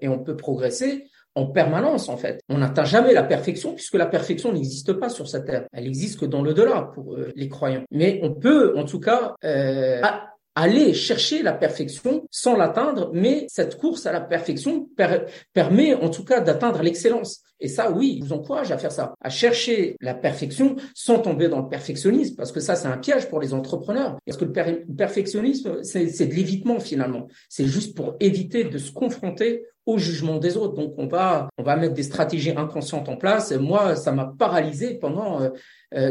et 0.00 0.08
on 0.08 0.18
peut 0.18 0.36
progresser 0.36 1.04
en 1.36 1.46
permanence 1.46 2.08
en 2.08 2.16
fait. 2.16 2.40
On 2.48 2.58
n'atteint 2.58 2.84
jamais 2.84 3.12
la 3.12 3.22
perfection 3.22 3.74
puisque 3.74 3.94
la 3.94 4.06
perfection 4.06 4.52
n'existe 4.52 4.94
pas 4.94 5.08
sur 5.08 5.28
cette 5.28 5.44
terre. 5.44 5.66
Elle 5.72 5.86
existe 5.86 6.18
que 6.18 6.26
dans 6.26 6.42
le 6.42 6.54
delà 6.54 6.90
pour 6.94 7.14
euh, 7.14 7.30
les 7.36 7.48
croyants. 7.48 7.84
Mais 7.90 8.18
on 8.22 8.32
peut 8.32 8.76
en 8.76 8.84
tout 8.84 9.00
cas 9.00 9.34
euh, 9.44 10.00
aller 10.56 10.94
chercher 10.94 11.42
la 11.42 11.52
perfection 11.52 12.26
sans 12.30 12.56
l'atteindre, 12.56 13.10
mais 13.12 13.46
cette 13.48 13.76
course 13.76 14.06
à 14.06 14.12
la 14.12 14.22
perfection 14.22 14.88
permet 15.52 15.94
en 15.94 16.08
tout 16.08 16.24
cas 16.24 16.40
d'atteindre 16.40 16.82
l'excellence. 16.82 17.42
Et 17.60 17.68
ça, 17.68 17.90
oui, 17.90 18.18
je 18.20 18.26
vous 18.26 18.32
encourage 18.32 18.72
à 18.72 18.78
faire 18.78 18.92
ça, 18.92 19.14
à 19.20 19.28
chercher 19.28 19.96
la 20.00 20.14
perfection 20.14 20.76
sans 20.94 21.18
tomber 21.18 21.48
dans 21.48 21.60
le 21.60 21.68
perfectionnisme, 21.68 22.36
parce 22.36 22.52
que 22.52 22.60
ça, 22.60 22.74
c'est 22.74 22.88
un 22.88 22.96
piège 22.96 23.28
pour 23.28 23.40
les 23.40 23.52
entrepreneurs. 23.52 24.18
Parce 24.26 24.38
que 24.38 24.46
le 24.46 24.52
perfectionnisme, 24.96 25.82
c'est 25.82 26.26
de 26.26 26.34
l'évitement 26.34 26.80
finalement. 26.80 27.28
C'est 27.50 27.66
juste 27.66 27.94
pour 27.94 28.16
éviter 28.20 28.64
de 28.64 28.78
se 28.78 28.92
confronter 28.92 29.62
au 29.86 29.98
jugement 29.98 30.38
des 30.38 30.56
autres. 30.56 30.74
Donc 30.74 30.94
on 30.98 31.06
va 31.06 31.48
on 31.58 31.62
va 31.62 31.76
mettre 31.76 31.94
des 31.94 32.02
stratégies 32.02 32.50
inconscientes 32.50 33.08
en 33.08 33.16
place. 33.16 33.52
Moi, 33.52 33.94
ça 33.94 34.12
m'a 34.12 34.34
paralysé 34.38 34.94
pendant 34.94 35.40
euh, 35.40 35.50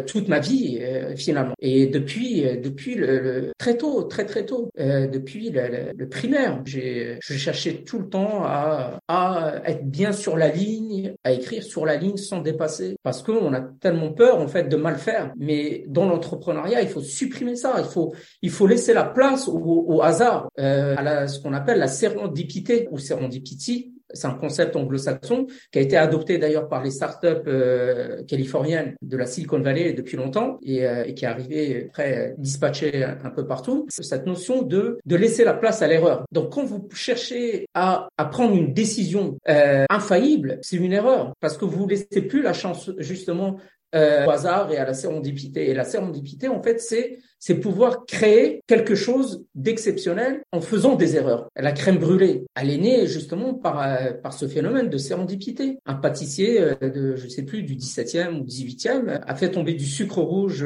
toute 0.07 0.27
ma 0.27 0.39
vie 0.39 0.79
finalement. 1.15 1.53
Et 1.59 1.87
depuis 1.87 2.43
depuis 2.61 2.95
le, 2.95 3.51
très 3.57 3.77
tôt, 3.77 4.03
très 4.03 4.25
très 4.25 4.45
tôt, 4.45 4.69
depuis 4.77 5.49
le, 5.49 5.93
le 5.95 6.09
primaire, 6.09 6.61
j'ai 6.65 7.17
je 7.21 7.33
cherchais 7.35 7.83
tout 7.85 7.99
le 7.99 8.09
temps 8.09 8.43
à 8.43 8.99
à 9.07 9.61
être 9.65 9.85
bien 9.85 10.11
sur 10.11 10.37
la 10.37 10.49
ligne, 10.49 11.13
à 11.23 11.31
écrire 11.31 11.63
sur 11.63 11.85
la 11.85 11.95
ligne 11.95 12.17
sans 12.17 12.41
dépasser, 12.41 12.95
parce 13.03 13.21
qu'on 13.23 13.53
a 13.53 13.61
tellement 13.61 14.11
peur 14.11 14.39
en 14.39 14.47
fait 14.47 14.67
de 14.69 14.75
mal 14.75 14.95
faire. 14.95 15.31
Mais 15.37 15.85
dans 15.87 16.07
l'entrepreneuriat, 16.07 16.81
il 16.81 16.89
faut 16.89 17.01
supprimer 17.01 17.55
ça. 17.55 17.75
Il 17.79 17.85
faut 17.85 18.13
il 18.41 18.49
faut 18.49 18.67
laisser 18.67 18.93
la 18.93 19.03
place 19.03 19.47
au, 19.47 19.85
au 19.87 20.01
hasard, 20.01 20.49
à 20.57 21.01
la, 21.01 21.27
ce 21.27 21.39
qu'on 21.39 21.53
appelle 21.53 21.79
la 21.79 21.87
sérendipité 21.87 22.87
ou 22.91 22.97
sérendipity, 22.97 23.94
c'est 24.15 24.27
un 24.27 24.33
concept 24.33 24.75
anglo-saxon 24.75 25.47
qui 25.71 25.79
a 25.79 25.81
été 25.81 25.97
adopté 25.97 26.37
d'ailleurs 26.37 26.67
par 26.67 26.83
les 26.83 26.91
startups 26.91 27.27
euh, 27.47 28.23
californiennes 28.23 28.95
de 29.01 29.17
la 29.17 29.25
Silicon 29.25 29.59
Valley 29.59 29.93
depuis 29.93 30.17
longtemps 30.17 30.57
et, 30.63 30.85
euh, 30.85 31.03
et 31.05 31.13
qui 31.13 31.25
est 31.25 31.27
arrivé 31.27 31.85
après 31.89 32.33
dispatché 32.37 33.03
un, 33.03 33.29
peu 33.29 33.45
partout. 33.45 33.85
Cette 33.89 34.25
notion 34.25 34.61
de 34.61 34.97
de 35.05 35.15
laisser 35.15 35.43
la 35.43 35.53
place 35.53 35.81
à 35.81 35.87
l'erreur. 35.87 36.25
Donc 36.31 36.53
quand 36.53 36.63
vous 36.63 36.87
cherchez 36.93 37.67
à, 37.73 38.07
à 38.17 38.25
prendre 38.25 38.55
une 38.55 38.73
décision 38.73 39.37
euh, 39.49 39.85
infaillible, 39.89 40.59
c'est 40.61 40.77
une 40.77 40.93
erreur 40.93 41.33
parce 41.39 41.57
que 41.57 41.65
vous 41.65 41.87
laissez 41.87 42.21
plus 42.21 42.41
la 42.41 42.53
chance 42.53 42.91
justement 42.97 43.57
euh, 43.93 44.25
au 44.25 44.29
hasard 44.29 44.71
et 44.71 44.77
à 44.77 44.85
la 44.85 44.93
sérendipité. 44.93 45.69
Et 45.69 45.73
la 45.73 45.85
sérendipité, 45.85 46.47
en 46.49 46.61
fait, 46.61 46.81
c'est 46.81 47.19
c'est 47.37 47.55
pouvoir 47.55 48.05
créer 48.07 48.61
quelque 48.65 48.95
chose 48.95 49.45
d'exceptionnel 49.53 50.41
en 50.51 50.61
faisant 50.61 50.95
des 50.95 51.15
erreurs. 51.15 51.47
La 51.55 51.71
crème 51.73 51.99
brûlée, 51.99 52.45
elle 52.55 52.71
est 52.71 52.77
née 52.77 53.07
justement 53.07 53.53
par 53.53 53.81
euh, 53.81 54.13
par 54.13 54.33
ce 54.33 54.47
phénomène 54.47 54.89
de 54.89 54.97
sérendipité. 54.97 55.77
Un 55.85 55.93
pâtissier 55.93 56.59
euh, 56.59 56.75
de 56.81 57.15
je 57.15 57.27
sais 57.27 57.43
plus 57.43 57.63
du 57.63 57.75
17e 57.75 58.41
ou 58.41 58.43
18e 58.43 59.21
a 59.25 59.35
fait 59.35 59.51
tomber 59.51 59.75
du 59.75 59.85
sucre 59.85 60.21
rouge 60.21 60.65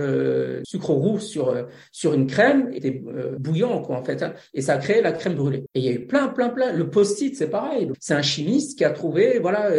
sucre 0.63 0.91
roux 0.91 1.19
sur 1.19 1.53
sur 1.91 2.13
une 2.13 2.25
crème, 2.25 2.71
était 2.73 3.03
bouillant 3.37 3.81
quoi 3.81 3.97
en 3.97 4.03
fait, 4.03 4.23
hein, 4.23 4.33
et 4.53 4.61
ça 4.61 4.73
a 4.73 4.77
créé 4.77 5.01
la 5.01 5.11
crème 5.11 5.35
brûlée. 5.35 5.65
Et 5.75 5.79
il 5.79 5.85
y 5.85 5.89
a 5.89 5.91
eu 5.91 6.07
plein 6.07 6.29
plein 6.29 6.49
plein. 6.49 6.71
Le 6.71 6.89
post-it, 6.89 7.35
c'est 7.35 7.49
pareil. 7.49 7.91
C'est 7.99 8.13
un 8.13 8.21
chimiste 8.21 8.77
qui 8.77 8.85
a 8.85 8.91
trouvé 8.91 9.39
voilà 9.39 9.69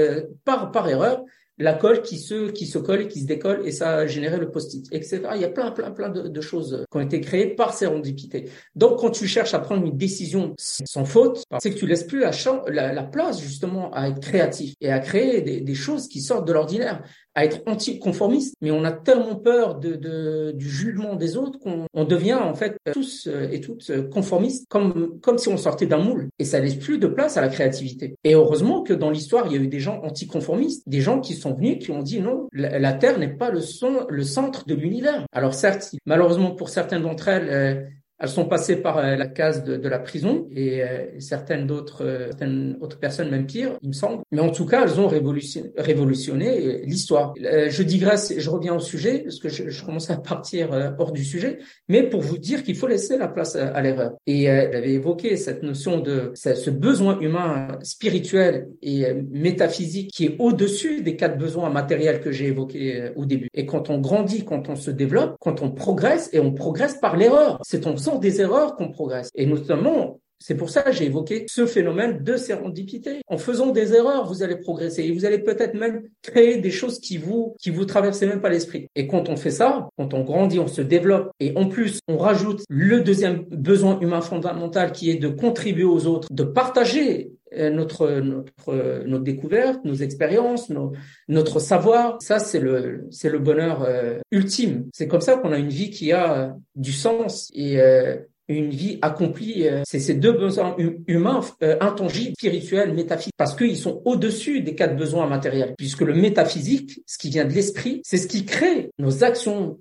par 0.45 0.71
par 0.71 0.89
erreur 0.89 1.25
la 1.61 1.75
colle 1.75 2.01
qui 2.03 2.19
se 2.19 2.51
qui 2.51 2.67
se 2.67 2.79
colle 2.79 3.03
et 3.03 3.09
qui 3.09 3.21
se 3.21 3.27
décolle 3.27 3.61
et 3.67 3.71
ça 3.71 3.97
a 3.99 4.07
généré 4.07 4.39
le 4.39 4.51
post-it, 4.51 4.87
etc. 4.93 5.21
Il 5.35 5.41
y 5.43 5.45
a 5.45 5.49
plein 5.49 5.71
plein 5.71 5.91
plein 5.91 6.09
de, 6.09 6.41
choses 6.41 6.85
qui 6.91 6.97
ont 6.97 7.01
été 7.01 7.21
créées 7.21 7.55
par 7.55 7.75
sérendipité. 7.75 8.49
Donc 8.75 8.99
quand 8.99 9.11
tu 9.11 9.27
cherches 9.27 9.53
à 9.53 9.59
prendre 9.59 9.85
une 9.87 9.97
décision 9.97 10.55
sans 10.59 11.05
faute, 11.05 11.45
c'est 11.61 11.71
que 11.71 11.79
tu 11.79 11.87
laisses 11.87 12.05
plus 12.05 12.21
la, 12.21 12.93
la, 12.93 13.03
place 13.03 13.41
justement 13.41 13.93
à 13.93 14.09
être 14.09 14.21
créatif 14.21 14.75
et 14.81 14.91
à 14.91 14.99
créer 15.01 15.43
des 15.43 15.75
choses 15.75 16.09
qui 16.09 16.23
sortent 16.23 16.49
de 16.49 16.53
l'ordinaire 16.53 17.03
à 17.41 17.45
être 17.47 17.63
anticonformiste, 17.67 18.55
mais 18.61 18.71
on 18.71 18.85
a 18.85 18.93
tellement 18.93 19.35
peur 19.35 19.79
de, 19.79 19.95
de 19.95 20.53
du 20.53 20.69
jugement 20.69 21.17
des 21.17 21.39
autres 21.39 21.59
qu'on 21.59 21.87
on 21.95 22.05
devient 22.05 22.35
en 22.35 22.55
fait 22.55 22.77
tous 22.93 23.29
euh, 23.29 23.49
et 23.51 23.61
toutes 23.61 23.91
conformistes, 24.11 24.67
comme 24.69 25.19
comme 25.21 25.39
si 25.39 25.49
on 25.49 25.57
sortait 25.57 25.87
d'un 25.87 25.99
moule, 25.99 26.29
et 26.39 26.45
ça 26.45 26.61
laisse 26.61 26.75
plus 26.75 26.99
de 26.99 27.07
place 27.07 27.39
à 27.39 27.41
la 27.41 27.49
créativité. 27.49 28.15
Et 28.25 28.35
heureusement 28.35 28.83
que 28.83 28.93
dans 28.93 29.11
l'histoire, 29.11 29.47
il 29.47 29.53
y 29.53 29.57
a 29.57 29.61
eu 29.61 29.69
des 29.69 29.81
gens 29.81 30.03
anticonformistes, 30.03 30.87
des 30.87 31.01
gens 31.01 31.21
qui 31.21 31.35
sont 31.35 31.55
venus, 31.55 31.79
qui 31.83 31.91
ont 31.93 32.03
dit 32.03 32.21
non, 32.21 32.47
la, 32.53 32.93
Terre 32.93 33.19
n'est 33.19 33.29
pas 33.29 33.51
le, 33.51 33.61
son, 33.61 34.07
le 34.09 34.23
centre 34.23 34.67
de 34.67 34.75
l'univers. 34.75 35.25
Alors 35.33 35.55
certes, 35.55 35.95
malheureusement 36.05 36.51
pour 36.51 36.69
certaines 36.69 37.03
d'entre 37.03 37.29
elles, 37.29 37.49
euh, 37.49 37.83
elles 38.21 38.29
sont 38.29 38.45
passées 38.45 38.77
par 38.77 38.99
euh, 38.99 39.17
la 39.17 39.27
case 39.27 39.65
de, 39.65 39.77
de 39.77 39.89
la 39.89 39.99
prison 39.99 40.47
et 40.55 40.83
euh, 40.83 41.07
certaines 41.19 41.67
d'autres 41.67 42.05
euh, 42.05 42.27
certaines 42.29 42.77
autres 42.81 42.99
personnes 42.99 43.31
même 43.31 43.47
pire, 43.47 43.79
il 43.83 43.89
me 43.89 43.95
semble. 43.95 44.23
Mais 44.31 44.41
en 44.41 44.51
tout 44.51 44.67
cas, 44.67 44.85
elles 44.85 45.01
ont 45.01 45.09
révolutionné, 45.09 45.71
révolutionné 45.77 46.83
l'histoire. 46.85 47.35
je 47.37 47.83
digresse, 47.83 48.35
je 48.37 48.51
reviens 48.51 48.75
au 48.75 48.81
sujet 48.81 49.21
parce 49.21 49.39
que 49.39 49.49
je, 49.49 49.71
je 49.71 49.85
commence 49.85 50.11
à 50.11 50.17
partir 50.17 50.71
hors 50.99 51.13
du 51.13 51.25
sujet, 51.25 51.59
mais 51.89 52.03
pour 52.03 52.21
vous 52.21 52.39
dire 52.39 52.63
qu'il 52.63 52.77
faut 52.77 52.87
laisser 52.87 53.17
la 53.17 53.29
place 53.29 53.57
à, 53.57 53.81
l'erreur. 53.81 54.13
Et 54.27 54.45
j'avais 54.45 54.93
évoqué 54.93 55.37
cette 55.37 55.63
notion 55.63 56.01
de 56.01 56.33
ce 56.35 56.71
besoin 56.71 57.19
humain 57.21 57.79
spirituel 57.83 58.69
et 58.83 59.15
métaphysique 59.31 60.11
qui 60.13 60.27
est 60.27 60.37
au-dessus 60.39 61.03
des 61.03 61.17
quatre 61.17 61.39
besoins 61.39 61.71
matériels 61.71 62.21
que 62.21 62.33
j'ai 62.33 62.47
évoqués 62.47 63.11
au 63.17 63.25
début. 63.25 63.49
Et 63.55 63.67
quand 63.67 63.91
on 63.91 63.99
grandit, 63.99 64.45
quand 64.45 64.69
on 64.69 64.77
se 64.77 64.91
développe, 64.91 65.37
quand 65.41 65.63
on 65.63 65.71
progresse 65.71 66.29
et 66.33 66.41
on 66.41 66.53
progresse 66.53 66.95
par 66.95 67.17
l'erreur, 67.17 67.59
c'est 67.63 67.81
ton 67.81 67.97
des 68.19 68.41
erreurs 68.41 68.77
qu'on 68.77 68.91
progresse. 68.91 69.31
Et 69.35 69.47
notamment, 69.47 70.21
c'est 70.43 70.55
pour 70.55 70.71
ça 70.71 70.83
que 70.83 70.93
j'ai 70.93 71.05
évoqué 71.05 71.45
ce 71.49 71.67
phénomène 71.67 72.25
de 72.25 72.37
sérendipité. 72.39 73.21
En 73.29 73.37
faisant 73.37 73.67
des 73.73 73.93
erreurs, 73.93 74.27
vous 74.27 74.43
allez 74.43 74.57
progresser 74.57 75.03
et 75.03 75.13
vous 75.13 75.27
allez 75.27 75.39
peut-être 75.39 75.75
même 75.75 76.03
créer 76.23 76.57
des 76.57 76.71
choses 76.71 76.99
qui 76.99 77.19
vous 77.19 77.55
qui 77.61 77.69
vous 77.69 77.85
traversent 77.85 78.23
même 78.23 78.41
pas 78.41 78.49
l'esprit. 78.49 78.89
Et 78.97 79.07
quand 79.07 79.29
on 79.29 79.37
fait 79.37 79.51
ça, 79.51 79.89
quand 79.99 80.15
on 80.15 80.25
grandit, 80.25 80.59
on 80.59 80.67
se 80.67 80.81
développe 80.81 81.31
et 81.41 81.53
en 81.57 81.69
plus 81.69 81.99
on 82.09 82.17
rajoute 82.17 82.63
le 82.71 83.03
deuxième 83.03 83.45
besoin 83.51 84.01
humain 84.01 84.23
fondamental 84.23 84.93
qui 84.93 85.11
est 85.11 85.17
de 85.17 85.29
contribuer 85.29 85.85
aux 85.85 86.07
autres, 86.07 86.29
de 86.31 86.43
partager 86.43 87.33
notre 87.57 88.21
notre 88.21 89.05
notre 89.07 89.25
découverte, 89.25 89.85
nos 89.85 89.95
expériences, 89.95 90.71
nos, 90.71 90.93
notre 91.29 91.59
savoir. 91.61 92.19
Ça 92.23 92.39
c'est 92.39 92.61
le 92.61 93.07
c'est 93.11 93.31
le 93.31 93.39
bonheur 93.39 93.83
euh, 93.83 94.19
ultime. 94.31 94.89
C'est 94.95 95.09
comme 95.09 95.21
ça 95.21 95.37
qu'on 95.37 95.53
a 95.53 95.59
une 95.59 95.69
vie 95.69 95.91
qui 95.91 96.13
a 96.13 96.33
euh, 96.33 96.49
du 96.77 96.93
sens 96.93 97.51
et 97.55 97.79
une 98.49 98.71
vie 98.71 98.99
accomplie. 99.01 99.67
C'est 99.85 100.01
ces 100.01 100.15
deux 100.15 100.33
besoins 100.33 100.77
humains, 101.07 101.41
intangibles, 101.81 102.35
spirituels, 102.37 102.95
métaphysiques, 102.95 103.35
parce 103.37 103.55
qu'ils 103.55 103.77
sont 103.77 104.03
au-dessus 104.05 104.63
des 104.63 104.75
quatre 104.75 104.97
besoins 104.97 105.29
matériels. 105.29 105.75
Puisque 105.79 106.01
le 106.01 106.15
métaphysique, 106.15 107.01
ce 107.07 107.17
qui 107.19 107.31
vient 107.31 107.45
de 107.45 107.53
l'esprit, 107.53 108.01
c'est 108.05 108.17
ce 108.17 108.27
qui 108.27 108.45
crée 108.45 108.91
nos 108.99 109.23
actions 109.23 109.79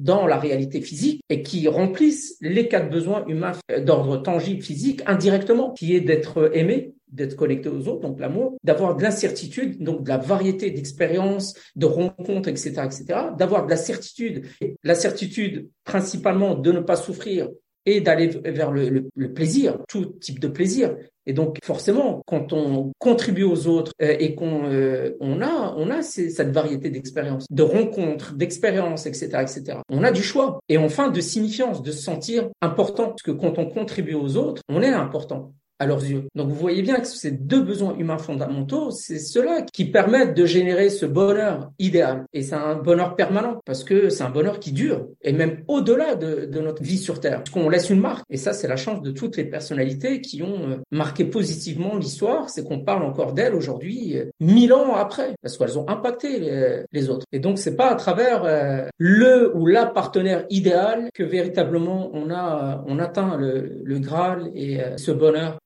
dans 0.00 0.26
la 0.26 0.38
réalité 0.38 0.82
physique 0.82 1.22
et 1.30 1.42
qui 1.42 1.66
remplissent 1.68 2.36
les 2.42 2.68
quatre 2.68 2.90
besoins 2.90 3.24
humains 3.26 3.52
d'ordre 3.80 4.18
tangible 4.18 4.60
physique 4.60 5.02
indirectement, 5.06 5.70
qui 5.72 5.96
est 5.96 6.02
d'être 6.02 6.50
aimé, 6.54 6.93
d'être 7.14 7.36
connecté 7.36 7.68
aux 7.68 7.88
autres, 7.88 8.00
donc 8.00 8.20
l'amour, 8.20 8.56
d'avoir 8.64 8.96
de 8.96 9.02
l'incertitude, 9.02 9.82
donc 9.82 10.04
de 10.04 10.08
la 10.08 10.18
variété 10.18 10.70
d'expériences, 10.70 11.54
de 11.76 11.86
rencontres, 11.86 12.48
etc., 12.48 12.82
etc., 12.84 13.04
d'avoir 13.38 13.64
de 13.64 13.70
la 13.70 13.76
certitude, 13.76 14.46
la 14.82 14.94
certitude 14.94 15.68
principalement 15.84 16.54
de 16.54 16.72
ne 16.72 16.80
pas 16.80 16.96
souffrir 16.96 17.48
et 17.86 18.00
d'aller 18.00 18.28
vers 18.28 18.70
le, 18.70 19.10
plaisir, 19.34 19.78
tout 19.88 20.06
type 20.06 20.40
de 20.40 20.48
plaisir. 20.48 20.96
Et 21.26 21.32
donc 21.32 21.58
forcément, 21.62 22.22
quand 22.26 22.52
on 22.52 22.92
contribue 22.98 23.44
aux 23.44 23.66
autres 23.66 23.92
euh, 24.02 24.16
et 24.18 24.34
qu'on 24.34 24.64
euh, 24.66 25.16
on 25.20 25.40
a 25.40 25.74
on 25.76 25.90
a 25.90 26.02
cette 26.02 26.50
variété 26.50 26.90
d'expériences, 26.90 27.46
de 27.50 27.62
rencontres, 27.62 28.34
d'expériences, 28.34 29.06
etc., 29.06 29.26
etc. 29.40 29.78
On 29.88 30.04
a 30.04 30.12
du 30.12 30.22
choix 30.22 30.60
et 30.68 30.76
enfin 30.76 31.10
de 31.10 31.20
signifiance, 31.20 31.82
de 31.82 31.92
se 31.92 32.02
sentir 32.02 32.50
important, 32.60 33.08
parce 33.08 33.22
que 33.22 33.30
quand 33.30 33.58
on 33.58 33.66
contribue 33.66 34.14
aux 34.14 34.36
autres, 34.36 34.62
on 34.68 34.82
est 34.82 34.88
important 34.88 35.54
à 35.78 35.86
leurs 35.86 36.04
yeux. 36.04 36.24
Donc 36.34 36.48
vous 36.48 36.54
voyez 36.54 36.82
bien 36.82 37.00
que 37.00 37.06
ces 37.06 37.32
deux 37.32 37.62
besoins 37.62 37.96
humains 37.96 38.18
fondamentaux, 38.18 38.90
c'est 38.90 39.18
ceux-là 39.18 39.62
qui 39.72 39.86
permettent 39.86 40.36
de 40.36 40.46
générer 40.46 40.90
ce 40.90 41.06
bonheur 41.06 41.70
idéal. 41.78 42.24
Et 42.32 42.42
c'est 42.42 42.54
un 42.54 42.76
bonheur 42.76 43.16
permanent 43.16 43.60
parce 43.64 43.84
que 43.84 44.08
c'est 44.08 44.22
un 44.22 44.30
bonheur 44.30 44.60
qui 44.60 44.72
dure 44.72 45.06
et 45.22 45.32
même 45.32 45.62
au-delà 45.68 46.14
de, 46.14 46.48
notre 46.60 46.82
vie 46.82 46.98
sur 46.98 47.20
Terre. 47.20 47.38
Parce 47.38 47.50
qu'on 47.50 47.68
laisse 47.68 47.90
une 47.90 48.00
marque. 48.00 48.24
Et 48.30 48.36
ça, 48.36 48.52
c'est 48.52 48.68
la 48.68 48.76
chance 48.76 49.02
de 49.02 49.10
toutes 49.10 49.36
les 49.36 49.44
personnalités 49.44 50.20
qui 50.20 50.42
ont 50.42 50.68
euh, 50.68 50.76
marqué 50.90 51.24
positivement 51.24 51.96
l'histoire. 51.96 52.48
C'est 52.48 52.64
qu'on 52.64 52.80
parle 52.80 53.02
encore 53.02 53.32
d'elles 53.32 53.54
aujourd'hui, 53.54 54.16
euh, 54.16 54.30
mille 54.40 54.72
ans 54.72 54.94
après, 54.94 55.34
parce 55.42 55.58
qu'elles 55.58 55.78
ont 55.78 55.88
impacté 55.88 56.38
les, 56.38 56.82
les, 56.92 57.10
autres. 57.10 57.26
Et 57.32 57.38
donc 57.38 57.58
c'est 57.58 57.76
pas 57.76 57.90
à 57.90 57.96
travers 57.96 58.44
euh, 58.44 58.86
le 58.98 59.54
ou 59.54 59.66
la 59.66 59.86
partenaire 59.86 60.46
idéal 60.48 61.10
que 61.12 61.22
véritablement 61.22 62.10
on 62.14 62.30
a 62.30 62.82
on 62.86 62.98
atteint 62.98 63.36
le 63.36 63.98
Graal 63.98 64.50
et 64.54 64.78
ce 64.96 65.10
bonheur 65.10 65.58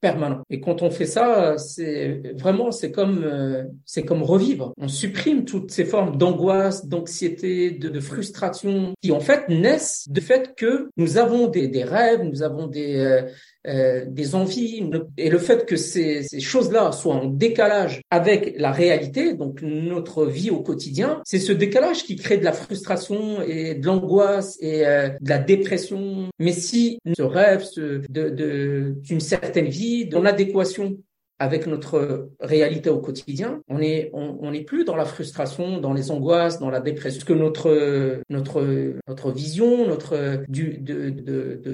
Et 0.49 0.59
quand 0.59 0.81
on 0.81 0.89
fait 0.89 1.05
ça, 1.05 1.57
c'est 1.57 2.21
vraiment 2.37 2.71
c'est 2.71 2.91
comme 2.91 3.23
euh, 3.23 3.63
c'est 3.85 4.03
comme 4.03 4.23
revivre. 4.23 4.73
On 4.77 4.87
supprime 4.87 5.45
toutes 5.45 5.71
ces 5.71 5.85
formes 5.85 6.17
d'angoisse, 6.17 6.87
d'anxiété, 6.87 7.71
de, 7.71 7.89
de, 7.89 7.99
frustration 7.99 8.93
qui 9.01 9.11
en 9.11 9.19
fait 9.19 9.49
naissent 9.49 10.07
du 10.09 10.21
fait 10.21 10.55
que 10.55 10.89
nous 10.97 11.17
avons 11.17 11.47
des, 11.47 11.67
des 11.67 11.83
rêves, 11.83 12.23
nous 12.23 12.43
avons 12.43 12.67
des 12.67 12.97
euh, 12.97 13.21
euh, 13.67 14.05
des 14.07 14.35
envies 14.35 14.89
et 15.17 15.29
le 15.29 15.37
fait 15.37 15.65
que 15.65 15.75
ces, 15.75 16.23
ces 16.23 16.39
choses-là 16.39 16.91
soient 16.91 17.15
en 17.15 17.25
décalage 17.25 18.01
avec 18.09 18.55
la 18.57 18.71
réalité, 18.71 19.33
donc 19.33 19.61
notre 19.61 20.25
vie 20.25 20.49
au 20.49 20.61
quotidien, 20.61 21.21
c'est 21.25 21.39
ce 21.39 21.51
décalage 21.51 22.03
qui 22.03 22.15
crée 22.15 22.37
de 22.37 22.45
la 22.45 22.53
frustration 22.53 23.41
et 23.41 23.75
de 23.75 23.85
l'angoisse 23.85 24.57
et 24.61 24.87
euh, 24.87 25.09
de 25.19 25.29
la 25.29 25.39
dépression. 25.39 26.29
Mais 26.39 26.53
si 26.53 26.99
ce 27.17 27.21
rêve 27.21 27.63
ce, 27.63 28.01
de 28.09 28.95
d'une 29.03 29.19
certaine 29.19 29.67
vie, 29.67 30.05
d'une 30.05 30.27
adéquation 30.27 30.97
avec 31.39 31.67
notre 31.67 32.29
réalité 32.39 32.89
au 32.89 32.99
quotidien. 32.99 33.61
On 33.67 33.79
est 33.79 34.09
on 34.13 34.51
n'est 34.51 34.63
plus 34.63 34.85
dans 34.85 34.95
la 34.95 35.05
frustration, 35.05 35.79
dans 35.79 35.93
les 35.93 36.11
angoisses, 36.11 36.59
dans 36.59 36.69
la 36.69 36.79
dépression. 36.79 37.25
que 37.25 37.33
notre 37.33 38.21
notre 38.29 38.63
notre 39.07 39.31
vision, 39.31 39.87
notre 39.87 40.43
du 40.47 40.77
de 40.77 41.09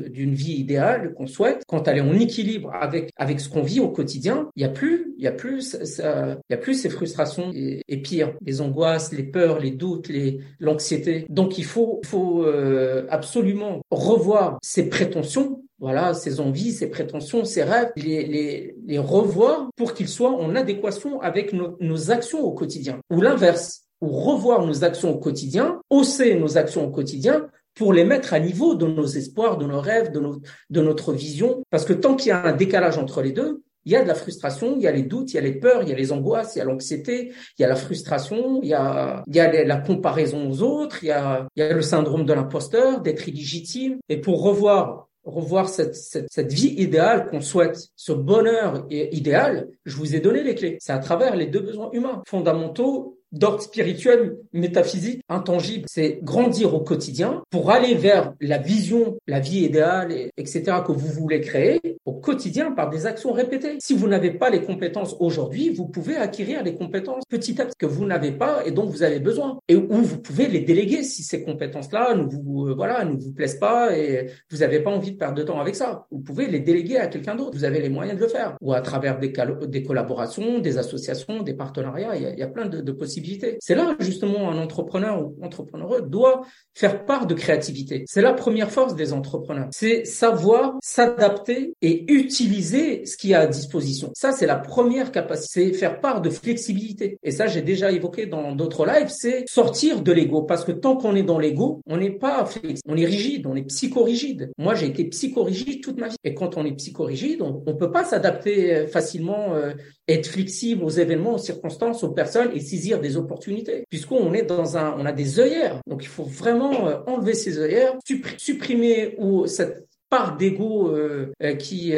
d'une 0.10 0.34
vie 0.34 0.54
idéale 0.54 1.14
qu'on 1.14 1.28
souhaite, 1.28 1.64
quand 1.68 1.88
elle 1.88 1.98
est 1.98 2.02
en 2.02 2.14
équilibre 2.14 2.72
avec 2.74 3.12
avec 3.18 3.40
ce 3.40 3.50
qu'on 3.50 3.64
vit 3.64 3.80
au 3.80 3.90
quotidien, 3.90 4.50
il 4.56 4.60
n'y 4.60 4.66
a 4.66 4.70
plus 4.70 5.16
il 5.18 5.24
y 5.24 5.28
a 5.28 5.32
plus, 5.32 5.78
ça, 5.86 6.38
il 6.50 6.54
y 6.54 6.56
a 6.56 6.58
plus 6.58 6.74
ces 6.76 6.90
frustrations 6.90 7.52
et, 7.54 7.98
pire, 8.02 8.34
les 8.42 8.62
angoisses, 8.62 9.12
les 9.14 9.24
peurs, 9.24 9.60
les 9.60 9.72
doutes, 9.72 10.10
les 10.10 10.40
l'anxiété. 10.60 11.26
Donc 11.30 11.58
il 11.58 11.66
faut, 11.66 12.02
faut 12.06 12.44
euh, 12.44 13.06
absolument 13.10 13.82
revoir 13.92 14.60
ses 14.62 14.90
prétentions 14.90 15.64
voilà, 15.80 16.14
ses 16.14 16.40
envies, 16.40 16.72
ses 16.72 16.90
prétentions, 16.90 17.44
ses 17.44 17.64
rêves, 17.64 17.92
les, 17.96 18.26
les, 18.26 18.76
les 18.86 18.98
revoir 18.98 19.70
pour 19.76 19.94
qu'ils 19.94 20.08
soient 20.08 20.32
en 20.32 20.56
adéquation 20.56 21.22
avec 21.22 21.54
nos, 21.54 21.78
nos 21.80 22.12
actions 22.12 22.42
au 22.42 22.52
quotidien. 22.52 23.00
Ou 23.12 23.22
l'inverse, 23.22 23.84
ou 24.02 24.08
revoir 24.08 24.66
nos 24.66 24.84
actions 24.84 25.12
au 25.12 25.18
quotidien, 25.18 25.82
hausser 25.90 26.36
nos 26.36 26.58
actions 26.58 26.86
au 26.86 26.92
quotidien 26.92 27.48
pour 27.74 27.92
les 27.92 28.06
mettre 28.06 28.34
à 28.34 28.40
niveau 28.40 28.76
de 28.76 28.88
nos 28.88 29.06
espoirs, 29.06 29.58
de 29.58 29.66
nos 29.66 29.82
rêves, 29.82 30.12
de, 30.12 30.20
nos, 30.20 30.40
de 30.70 30.82
notre 30.82 31.12
vision. 31.12 31.62
Parce 31.70 31.84
que 31.86 31.94
tant 31.94 32.16
qu'il 32.16 32.30
y 32.30 32.32
a 32.32 32.44
un 32.46 32.54
décalage 32.54 32.98
entre 32.98 33.22
les 33.22 33.32
deux, 33.32 33.62
il 33.84 33.92
y 33.92 33.96
a 33.96 34.02
de 34.02 34.08
la 34.08 34.16
frustration, 34.16 34.76
il 34.78 34.82
y 34.82 34.88
a 34.88 34.92
les 34.92 35.04
doutes, 35.04 35.34
il 35.34 35.36
y 35.36 35.38
a 35.38 35.42
les 35.42 35.54
peurs, 35.54 35.84
il 35.84 35.90
y 35.90 35.92
a 35.92 35.96
les 35.96 36.12
angoisses, 36.12 36.56
il 36.56 36.60
y 36.60 36.62
a 36.62 36.66
l'anxiété, 36.66 37.34
il 37.60 37.62
y 37.62 37.66
a 37.66 37.68
la 37.68 37.76
frustration, 37.76 38.60
il 38.64 38.70
y 38.70 38.74
a, 38.74 39.24
il 39.28 39.36
y 39.36 39.40
a 39.40 39.64
la 39.64 39.78
comparaison 39.78 40.50
aux 40.50 40.64
autres, 40.64 41.04
il 41.04 41.08
y 41.08 41.12
a, 41.12 41.48
il 41.56 41.60
y 41.60 41.64
a 41.64 41.72
le 41.72 41.82
syndrome 41.84 42.26
de 42.26 42.34
l'imposteur, 42.34 43.02
d'être 43.02 43.28
illégitime. 43.28 44.00
Et 44.10 44.18
pour 44.18 44.42
revoir 44.42 45.08
revoir 45.26 45.70
cette, 45.70 45.96
cette, 45.96 46.28
cette 46.32 46.54
vie 46.54 46.76
idéale 46.78 47.28
qu'on 47.28 47.42
souhaite, 47.42 47.90
ce 47.96 48.12
bonheur 48.12 48.86
idéal, 48.90 49.68
je 49.86 49.98
vous 49.98 50.16
ai 50.16 50.20
donné 50.20 50.44
les 50.44 50.56
clés. 50.56 50.78
C'est 50.80 50.94
à 50.94 51.00
travers 51.00 51.36
les 51.36 51.48
deux 51.48 51.62
besoins 51.62 51.90
humains 51.92 52.22
fondamentaux 52.28 53.15
d'ordre 53.32 53.62
spirituel, 53.62 54.38
métaphysique, 54.54 55.22
intangible. 55.30 55.86
C'est 55.88 56.20
grandir 56.24 56.74
au 56.74 56.80
quotidien 56.80 57.44
pour 57.50 57.72
aller 57.72 57.96
vers 57.96 58.34
la 58.40 58.58
vision, 58.58 59.18
la 59.28 59.40
vie 59.40 59.66
idéale, 59.66 60.14
etc. 60.38 60.64
que 60.86 60.92
vous 60.92 61.08
voulez 61.08 61.42
créer 61.42 61.80
au 62.06 62.14
quotidien 62.14 62.72
par 62.72 62.90
des 62.90 63.06
actions 63.06 63.32
répétées. 63.32 63.78
Si 63.80 63.96
vous 63.96 64.08
n'avez 64.08 64.32
pas 64.32 64.50
les 64.50 64.62
compétences 64.62 65.16
aujourd'hui, 65.20 65.70
vous 65.70 65.88
pouvez 65.88 66.16
acquérir 66.16 66.64
les 66.64 66.76
compétences 66.76 67.24
petit 67.30 67.60
à 67.62 67.66
petit 67.66 67.76
que 67.78 67.86
vous 67.86 68.06
n'avez 68.06 68.32
pas 68.32 68.66
et 68.66 68.72
dont 68.72 68.86
vous 68.86 69.04
avez 69.04 69.20
besoin. 69.20 69.60
Et 69.68 69.76
où 69.76 69.88
vous 69.90 70.22
pouvez 70.22 70.48
les 70.48 70.62
déléguer 70.62 71.04
si 71.04 71.24
ces 71.24 71.44
compétences-là 71.44 72.16
ne 72.16 72.24
vous, 72.24 72.68
euh, 72.68 72.74
voilà, 72.76 73.04
ne 73.04 73.18
vous 73.18 73.34
plaisent 73.34 73.60
pas 73.60 73.98
et 73.98 74.30
vous 74.50 74.58
n'avez 74.58 74.80
pas 74.80 74.92
envie 74.92 75.12
de 75.12 75.18
perdre 75.18 75.36
de 75.36 75.44
temps 75.44 75.60
avec 75.60 75.76
ça. 75.76 76.06
Vous 76.12 76.20
pouvez 76.20 76.48
les 76.48 76.60
déléguer 76.60 76.98
à 76.98 77.08
quelqu'un 77.08 77.36
d'autre. 77.36 77.52
Vous 77.54 77.66
avez 77.66 77.82
les 77.82 77.90
moyens 77.90 78.18
de 78.18 78.24
le 78.24 78.30
faire. 78.30 78.56
Ou 78.62 78.74
à 78.74 78.82
travers 78.82 79.20
des, 79.20 79.34
des 79.68 79.84
collaborations, 79.84 80.60
des 80.60 80.78
associations, 80.78 81.44
des 81.44 81.54
partenariats. 81.54 82.16
Il 82.16 82.40
y 82.40 82.44
a, 82.44 82.48
plein 82.48 82.68
de, 82.68 82.82
de 82.82 82.92
possibilités 82.92 83.15
c'est 83.60 83.76
là 83.76 83.96
justement 84.00 84.50
un 84.50 84.58
entrepreneur 84.58 85.22
ou 85.22 85.36
entrepreneureux 85.42 86.02
doit 86.02 86.42
faire 86.74 87.06
part 87.06 87.28
de 87.28 87.34
créativité. 87.34 88.04
C'est 88.08 88.22
la 88.22 88.34
première 88.34 88.72
force 88.72 88.96
des 88.96 89.14
entrepreneurs. 89.14 89.68
C'est 89.72 90.06
savoir 90.06 90.76
s'adapter 90.84 91.74
et 91.82 92.12
utiliser 92.12 93.06
ce 93.06 93.18
qu'il 93.18 93.32
y 93.32 93.34
a 93.34 93.42
à 93.42 93.48
disposition. 93.48 94.12
Ça, 94.16 94.32
c'est 94.32 94.46
la 94.46 94.58
première 94.58 95.12
capacité, 95.12 95.74
faire 95.74 96.02
part 96.02 96.22
de 96.22 96.30
flexibilité. 96.30 97.18
Et 97.24 97.32
ça, 97.32 97.48
j'ai 97.48 97.62
déjà 97.62 97.92
évoqué 97.92 98.26
dans 98.26 98.54
d'autres 98.54 98.86
lives, 98.86 99.10
c'est 99.10 99.46
sortir 99.48 100.02
de 100.02 100.12
l'ego. 100.12 100.44
Parce 100.44 100.66
que 100.66 100.72
tant 100.72 100.96
qu'on 100.96 101.16
est 101.16 101.24
dans 101.24 101.40
l'ego, 101.40 101.82
on 101.88 101.98
n'est 101.98 102.12
pas 102.12 102.46
flexible. 102.46 102.80
On 102.88 102.98
est 102.98 103.06
rigide, 103.06 103.48
on 103.48 103.56
est 103.56 103.64
psychorigide. 103.64 104.52
Moi, 104.58 104.76
j'ai 104.76 104.88
été 104.88 105.06
psychorigide 105.06 105.82
toute 105.82 106.00
ma 106.00 106.10
vie. 106.10 106.18
Et 106.24 106.34
quand 106.34 106.58
on 106.58 106.66
est 106.66 106.76
psychorigide, 106.76 107.42
on, 107.42 107.64
ne 107.66 107.74
peut 107.74 107.92
pas 107.92 108.04
s'adapter 108.04 108.74
euh, 108.74 108.88
facilement, 108.88 109.54
euh, 109.56 109.74
être 110.08 110.28
flexible 110.28 110.84
aux 110.84 110.90
événements, 110.90 111.36
aux 111.36 111.40
circonstances, 111.40 112.04
aux 112.04 112.12
personnes 112.12 112.52
et 112.54 112.60
saisir 112.60 113.00
des 113.00 113.18
opportunités. 113.18 113.86
Puisqu'on 113.90 114.34
est 114.34 114.44
dans 114.44 114.78
un, 114.78 114.96
on 114.98 115.06
a 115.06 115.12
des 115.12 115.40
œillères. 115.40 115.82
Donc 115.88 116.04
il 116.04 116.08
faut 116.08 116.24
vraiment 116.24 116.88
euh, 116.88 116.98
enlever 117.08 117.34
ces 117.34 117.60
œillères, 117.60 117.96
supprimer 118.38 119.16
ou 119.18 119.48
cette 119.48 119.88
part 120.10 120.38
d'ego 120.38 120.90
euh, 120.90 121.34
euh, 121.42 121.56
qui, 121.56 121.94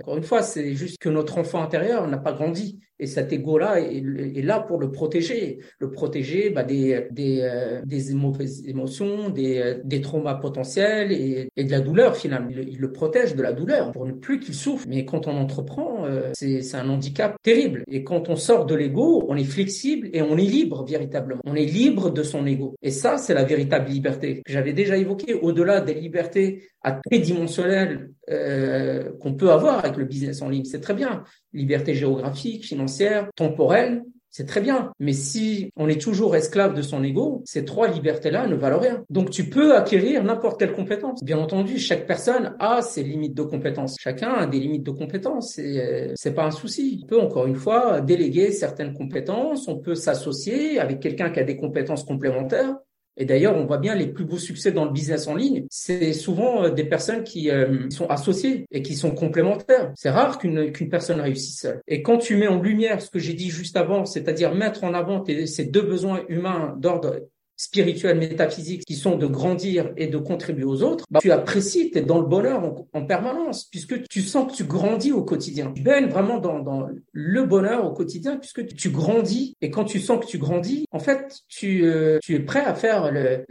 encore 0.00 0.16
une 0.16 0.24
fois, 0.24 0.42
c'est 0.42 0.74
juste 0.74 0.98
que 0.98 1.08
notre 1.08 1.38
enfant 1.38 1.62
intérieur 1.62 2.06
n'a 2.08 2.18
pas 2.18 2.32
grandi. 2.32 2.80
Et 3.00 3.06
cet 3.06 3.32
ego-là 3.32 3.80
est, 3.80 4.42
là 4.42 4.60
pour 4.60 4.78
le 4.78 4.90
protéger, 4.90 5.58
le 5.78 5.90
protéger 5.90 6.50
bah, 6.50 6.64
des, 6.64 7.06
des, 7.10 7.40
euh, 7.42 7.80
des 7.84 8.10
émotions, 8.10 9.30
des, 9.30 9.58
euh, 9.58 9.80
des 9.84 10.00
traumas 10.00 10.34
potentiels 10.34 11.12
et, 11.12 11.50
et, 11.56 11.64
de 11.64 11.70
la 11.70 11.80
douleur 11.80 12.16
finalement. 12.16 12.50
Il, 12.50 12.78
le 12.78 12.92
protège 12.92 13.34
de 13.34 13.42
la 13.42 13.52
douleur 13.52 13.92
pour 13.92 14.06
ne 14.06 14.12
plus 14.12 14.40
qu'il 14.40 14.54
souffre. 14.54 14.86
Mais 14.88 15.04
quand 15.04 15.26
on 15.26 15.36
entreprend, 15.36 16.04
euh, 16.06 16.30
c'est 16.34 16.74
un 16.74 16.88
handicap 16.88 17.36
terrible. 17.42 17.84
Et 17.90 18.02
quand 18.02 18.28
on 18.28 18.36
sort 18.36 18.66
de 18.66 18.74
l'ego, 18.74 19.24
on 19.28 19.36
est 19.36 19.44
flexible 19.44 20.08
et 20.12 20.22
on 20.22 20.36
est 20.36 20.42
libre 20.42 20.84
véritablement. 20.84 21.40
On 21.44 21.54
est 21.54 21.66
libre 21.66 22.10
de 22.10 22.22
son 22.22 22.46
ego. 22.46 22.74
Et 22.82 22.90
ça, 22.90 23.18
c'est 23.18 23.34
la 23.34 23.44
véritable 23.44 23.88
liberté 23.88 24.42
que 24.44 24.52
j'avais 24.52 24.72
déjà 24.72 24.96
évoqué. 24.96 25.34
Au-delà 25.34 25.80
des 25.80 25.94
libertés 25.94 26.68
à 26.82 26.92
tridimensionnelles 26.92 28.10
euh, 28.30 29.12
qu'on 29.20 29.34
peut 29.34 29.50
avoir 29.50 29.78
avec 29.78 29.96
le 29.96 30.04
business 30.04 30.42
en 30.42 30.48
ligne, 30.48 30.64
c'est 30.64 30.80
très 30.80 30.94
bien. 30.94 31.24
Liberté 31.52 31.94
géographique, 31.94 32.64
financière, 32.64 33.28
temporelle, 33.36 34.02
c'est 34.30 34.46
très 34.46 34.60
bien. 34.60 34.92
Mais 35.00 35.14
si 35.14 35.72
on 35.76 35.88
est 35.88 36.00
toujours 36.00 36.36
esclave 36.36 36.74
de 36.74 36.82
son 36.82 37.02
ego, 37.02 37.42
ces 37.44 37.64
trois 37.64 37.88
libertés-là 37.88 38.46
ne 38.46 38.54
valent 38.54 38.78
rien. 38.78 39.04
Donc 39.10 39.30
tu 39.30 39.48
peux 39.48 39.74
acquérir 39.74 40.22
n'importe 40.22 40.60
quelle 40.60 40.74
compétence. 40.74 41.24
Bien 41.24 41.38
entendu, 41.38 41.78
chaque 41.78 42.06
personne 42.06 42.54
a 42.60 42.82
ses 42.82 43.02
limites 43.02 43.34
de 43.34 43.42
compétences. 43.42 43.96
Chacun 43.98 44.32
a 44.34 44.46
des 44.46 44.60
limites 44.60 44.84
de 44.84 44.90
compétences 44.90 45.58
et 45.58 45.80
euh, 45.80 46.12
c'est 46.14 46.34
pas 46.34 46.44
un 46.44 46.50
souci. 46.50 47.00
On 47.02 47.06
peut 47.06 47.20
encore 47.20 47.46
une 47.46 47.56
fois 47.56 48.00
déléguer 48.00 48.52
certaines 48.52 48.94
compétences. 48.94 49.66
On 49.66 49.78
peut 49.78 49.94
s'associer 49.94 50.78
avec 50.78 51.00
quelqu'un 51.00 51.30
qui 51.30 51.40
a 51.40 51.44
des 51.44 51.56
compétences 51.56 52.04
complémentaires. 52.04 52.76
Et 53.18 53.24
d'ailleurs, 53.24 53.56
on 53.56 53.66
voit 53.66 53.78
bien 53.78 53.94
les 53.94 54.06
plus 54.06 54.24
beaux 54.24 54.38
succès 54.38 54.70
dans 54.72 54.84
le 54.84 54.92
business 54.92 55.26
en 55.26 55.34
ligne, 55.34 55.66
c'est 55.70 56.12
souvent 56.12 56.64
euh, 56.64 56.70
des 56.70 56.84
personnes 56.84 57.24
qui 57.24 57.50
euh, 57.50 57.90
sont 57.90 58.06
associées 58.06 58.66
et 58.70 58.80
qui 58.80 58.94
sont 58.94 59.10
complémentaires. 59.10 59.92
C'est 59.96 60.10
rare 60.10 60.38
qu'une 60.38 60.72
qu'une 60.72 60.88
personne 60.88 61.20
réussisse 61.20 61.60
seule. 61.60 61.82
Et 61.88 62.02
quand 62.02 62.18
tu 62.18 62.36
mets 62.36 62.46
en 62.46 62.62
lumière 62.62 63.02
ce 63.02 63.10
que 63.10 63.18
j'ai 63.18 63.34
dit 63.34 63.50
juste 63.50 63.76
avant, 63.76 64.06
c'est-à-dire 64.06 64.54
mettre 64.54 64.84
en 64.84 64.94
avant 64.94 65.24
ces 65.46 65.64
deux 65.64 65.82
besoins 65.82 66.22
humains 66.28 66.74
d'ordre 66.78 67.28
spirituels, 67.58 68.18
métaphysiques, 68.18 68.84
qui 68.86 68.94
sont 68.94 69.18
de 69.18 69.26
grandir 69.26 69.92
et 69.96 70.06
de 70.06 70.16
contribuer 70.16 70.64
aux 70.64 70.82
autres, 70.82 71.04
bah, 71.10 71.18
tu 71.20 71.30
apprécies, 71.32 71.90
tu 71.90 71.98
es 71.98 72.02
dans 72.02 72.20
le 72.20 72.26
bonheur 72.26 72.62
en, 72.92 73.04
permanence, 73.04 73.64
puisque 73.64 74.06
tu 74.08 74.22
sens 74.22 74.50
que 74.50 74.56
tu 74.56 74.64
grandis 74.64 75.12
au 75.12 75.22
quotidien. 75.22 75.72
Tu 75.74 75.82
baignes 75.82 76.08
vraiment 76.08 76.38
dans, 76.38 76.60
dans 76.60 76.88
le 77.12 77.44
bonheur 77.44 77.84
au 77.84 77.92
quotidien, 77.92 78.36
puisque 78.36 78.64
tu, 78.66 78.90
grandis, 78.90 79.56
et 79.60 79.70
quand 79.70 79.84
tu 79.84 79.98
sens 79.98 80.20
que 80.20 80.26
tu 80.26 80.38
grandis, 80.38 80.84
en 80.92 81.00
fait, 81.00 81.40
tu, 81.48 81.84
euh, 81.84 82.18
tu 82.22 82.34
es 82.34 82.40
prêt 82.40 82.64
à 82.64 82.74
faire 82.74 83.10
le, 83.10 83.44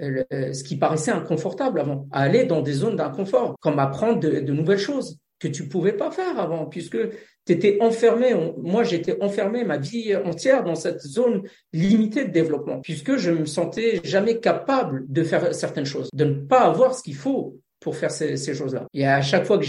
ce 0.53 0.63
qui 0.63 0.77
paraissait 0.77 1.11
inconfortable 1.11 1.79
avant, 1.79 2.07
à 2.11 2.21
aller 2.21 2.45
dans 2.45 2.61
des 2.61 2.73
zones 2.73 2.95
d'inconfort, 2.95 3.55
comme 3.59 3.79
apprendre 3.79 4.19
de, 4.19 4.39
de 4.39 4.53
nouvelles 4.53 4.77
choses 4.77 5.17
que 5.39 5.47
tu 5.47 5.67
pouvais 5.67 5.93
pas 5.93 6.11
faire 6.11 6.39
avant, 6.39 6.65
puisque 6.65 6.97
tu 7.45 7.53
étais 7.53 7.77
enfermé. 7.81 8.33
moi, 8.57 8.83
j'étais 8.83 9.21
enfermé 9.21 9.63
ma 9.63 9.77
vie 9.77 10.15
entière 10.15 10.63
dans 10.63 10.75
cette 10.75 11.01
zone 11.01 11.43
limitée 11.73 12.25
de 12.25 12.31
développement, 12.31 12.79
puisque 12.81 13.17
je 13.17 13.31
me 13.31 13.45
sentais 13.45 14.01
jamais 14.03 14.39
capable 14.39 15.05
de 15.07 15.23
faire 15.23 15.53
certaines 15.53 15.85
choses, 15.85 16.09
de 16.13 16.25
ne 16.25 16.45
pas 16.45 16.61
avoir 16.61 16.95
ce 16.95 17.03
qu'il 17.03 17.15
faut 17.15 17.59
pour 17.87 17.95
faire 17.95 18.11
ces, 18.11 18.35
choses-là. 18.53 18.85
Et 18.93 19.07
à 19.07 19.21
chaque 19.21 19.45
fois 19.45 19.57
que 19.57 19.65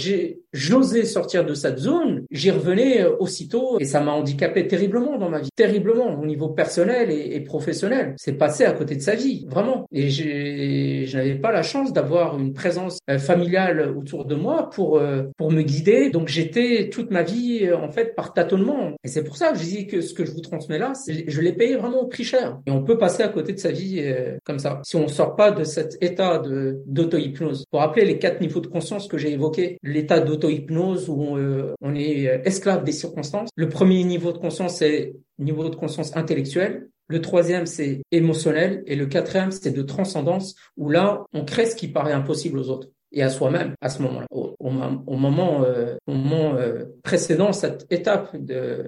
j'osais 0.53 1.05
sortir 1.05 1.47
de 1.47 1.55
cette 1.55 1.79
zone, 1.79 2.25
j'y 2.33 2.51
revenais 2.51 3.03
euh, 3.03 3.15
aussitôt 3.21 3.79
et 3.79 3.85
ça 3.85 4.01
m'a 4.01 4.11
handicapé 4.11 4.67
terriblement 4.67 5.19
dans 5.19 5.29
ma 5.29 5.39
vie, 5.39 5.51
terriblement 5.55 6.21
au 6.21 6.27
niveau 6.27 6.49
personnel 6.49 7.13
et, 7.13 7.39
professionnel. 7.39 8.15
C'est 8.17 8.33
passé 8.33 8.65
à 8.65 8.73
côté 8.73 8.97
de 8.97 9.03
sa 9.03 9.15
vie, 9.15 9.47
vraiment. 9.49 9.87
Et 9.93 10.11
je 10.11 11.17
n'avais 11.17 11.37
pas 11.37 11.53
la 11.53 11.63
chance 11.63 11.93
d'avoir 11.93 12.37
une 12.37 12.55
présence 12.55 12.99
euh, 13.09 13.21
familiale 13.21 13.95
autour 13.97 14.25
de 14.25 14.35
moi 14.35 14.69
pour 14.69 14.99
euh, 14.99 15.23
pour 15.37 15.53
me 15.53 15.63
guider. 15.63 16.11
Donc 16.11 16.27
j'étais 16.27 16.89
toute 16.91 17.13
ma 17.13 17.23
vie 17.23 17.71
en 17.73 17.89
fait 17.89 18.17
par 18.17 18.35
tâtonnement. 18.35 18.95
Et 19.05 19.09
c'est 19.09 19.23
pour 19.23 19.37
ça 19.37 19.53
que 19.53 19.59
je 19.59 19.65
dis 19.65 19.87
que 19.87 20.01
ce 20.01 20.13
que 20.13 20.25
je 20.25 20.33
vous 20.33 20.41
transmets 20.41 20.81
là, 20.81 20.93
je 21.07 21.41
l'ai 21.41 21.53
payé 21.53 21.77
vraiment 21.77 22.01
au 22.01 22.09
prix 22.09 22.25
cher. 22.25 22.59
Et 22.67 22.73
on 22.73 22.83
peut 22.83 22.99
passer 22.99 23.23
à 23.23 23.29
côté 23.29 23.53
de 23.53 23.61
sa 23.61 23.71
vie 23.71 24.03
comme 24.45 24.59
ça 24.59 24.81
si 24.83 24.97
on 24.97 25.07
sort 25.07 25.37
pas 25.37 25.53
de 25.53 25.63
cet 25.63 25.97
état 26.03 26.43
d'auto-hypnose. 26.87 27.65
Pour 27.71 27.81
rappeler 27.81 28.08
les 28.09 28.19
quatre 28.19 28.41
niveaux 28.41 28.61
de 28.61 28.67
conscience 28.67 29.07
que 29.07 29.19
j'ai 29.19 29.33
évoqués, 29.33 29.79
l'état 29.83 30.21
d'auto-hypnose 30.21 31.09
où 31.09 31.37
euh, 31.37 31.75
on, 31.81 31.95
est 31.95 32.29
euh, 32.29 32.43
esclave 32.45 32.83
des 32.83 32.93
circonstances. 32.93 33.51
Le 33.55 33.69
premier 33.69 34.03
niveau 34.05 34.33
de 34.33 34.39
conscience, 34.39 34.79
c'est 34.79 35.15
niveau 35.39 35.69
de 35.69 35.77
conscience 35.77 36.17
intellectuelle. 36.17 36.89
Le 37.07 37.21
troisième, 37.21 37.67
c'est 37.67 38.03
émotionnel. 38.11 38.83
Et 38.87 38.97
le 38.97 39.07
quatrième, 39.07 39.53
c'est 39.53 39.71
de 39.71 39.83
transcendance, 39.83 40.57
où 40.77 40.91
là, 40.91 41.25
on 41.33 41.45
crée 41.45 41.67
ce 41.67 41.77
qui 41.77 41.89
paraît 41.89 42.13
impossible 42.13 42.59
aux 42.59 42.69
autres 42.69 42.89
et 43.13 43.23
à 43.23 43.29
soi-même 43.29 43.75
à 43.81 43.89
ce 43.89 44.03
moment-là. 44.03 44.27
Au, 44.31 44.73
moment, 45.17 45.63
euh, 45.65 45.97
au 46.07 46.13
moment 46.13 46.55
euh, 46.57 46.85
précédent 47.03 47.53
cette 47.53 47.87
étape 47.91 48.37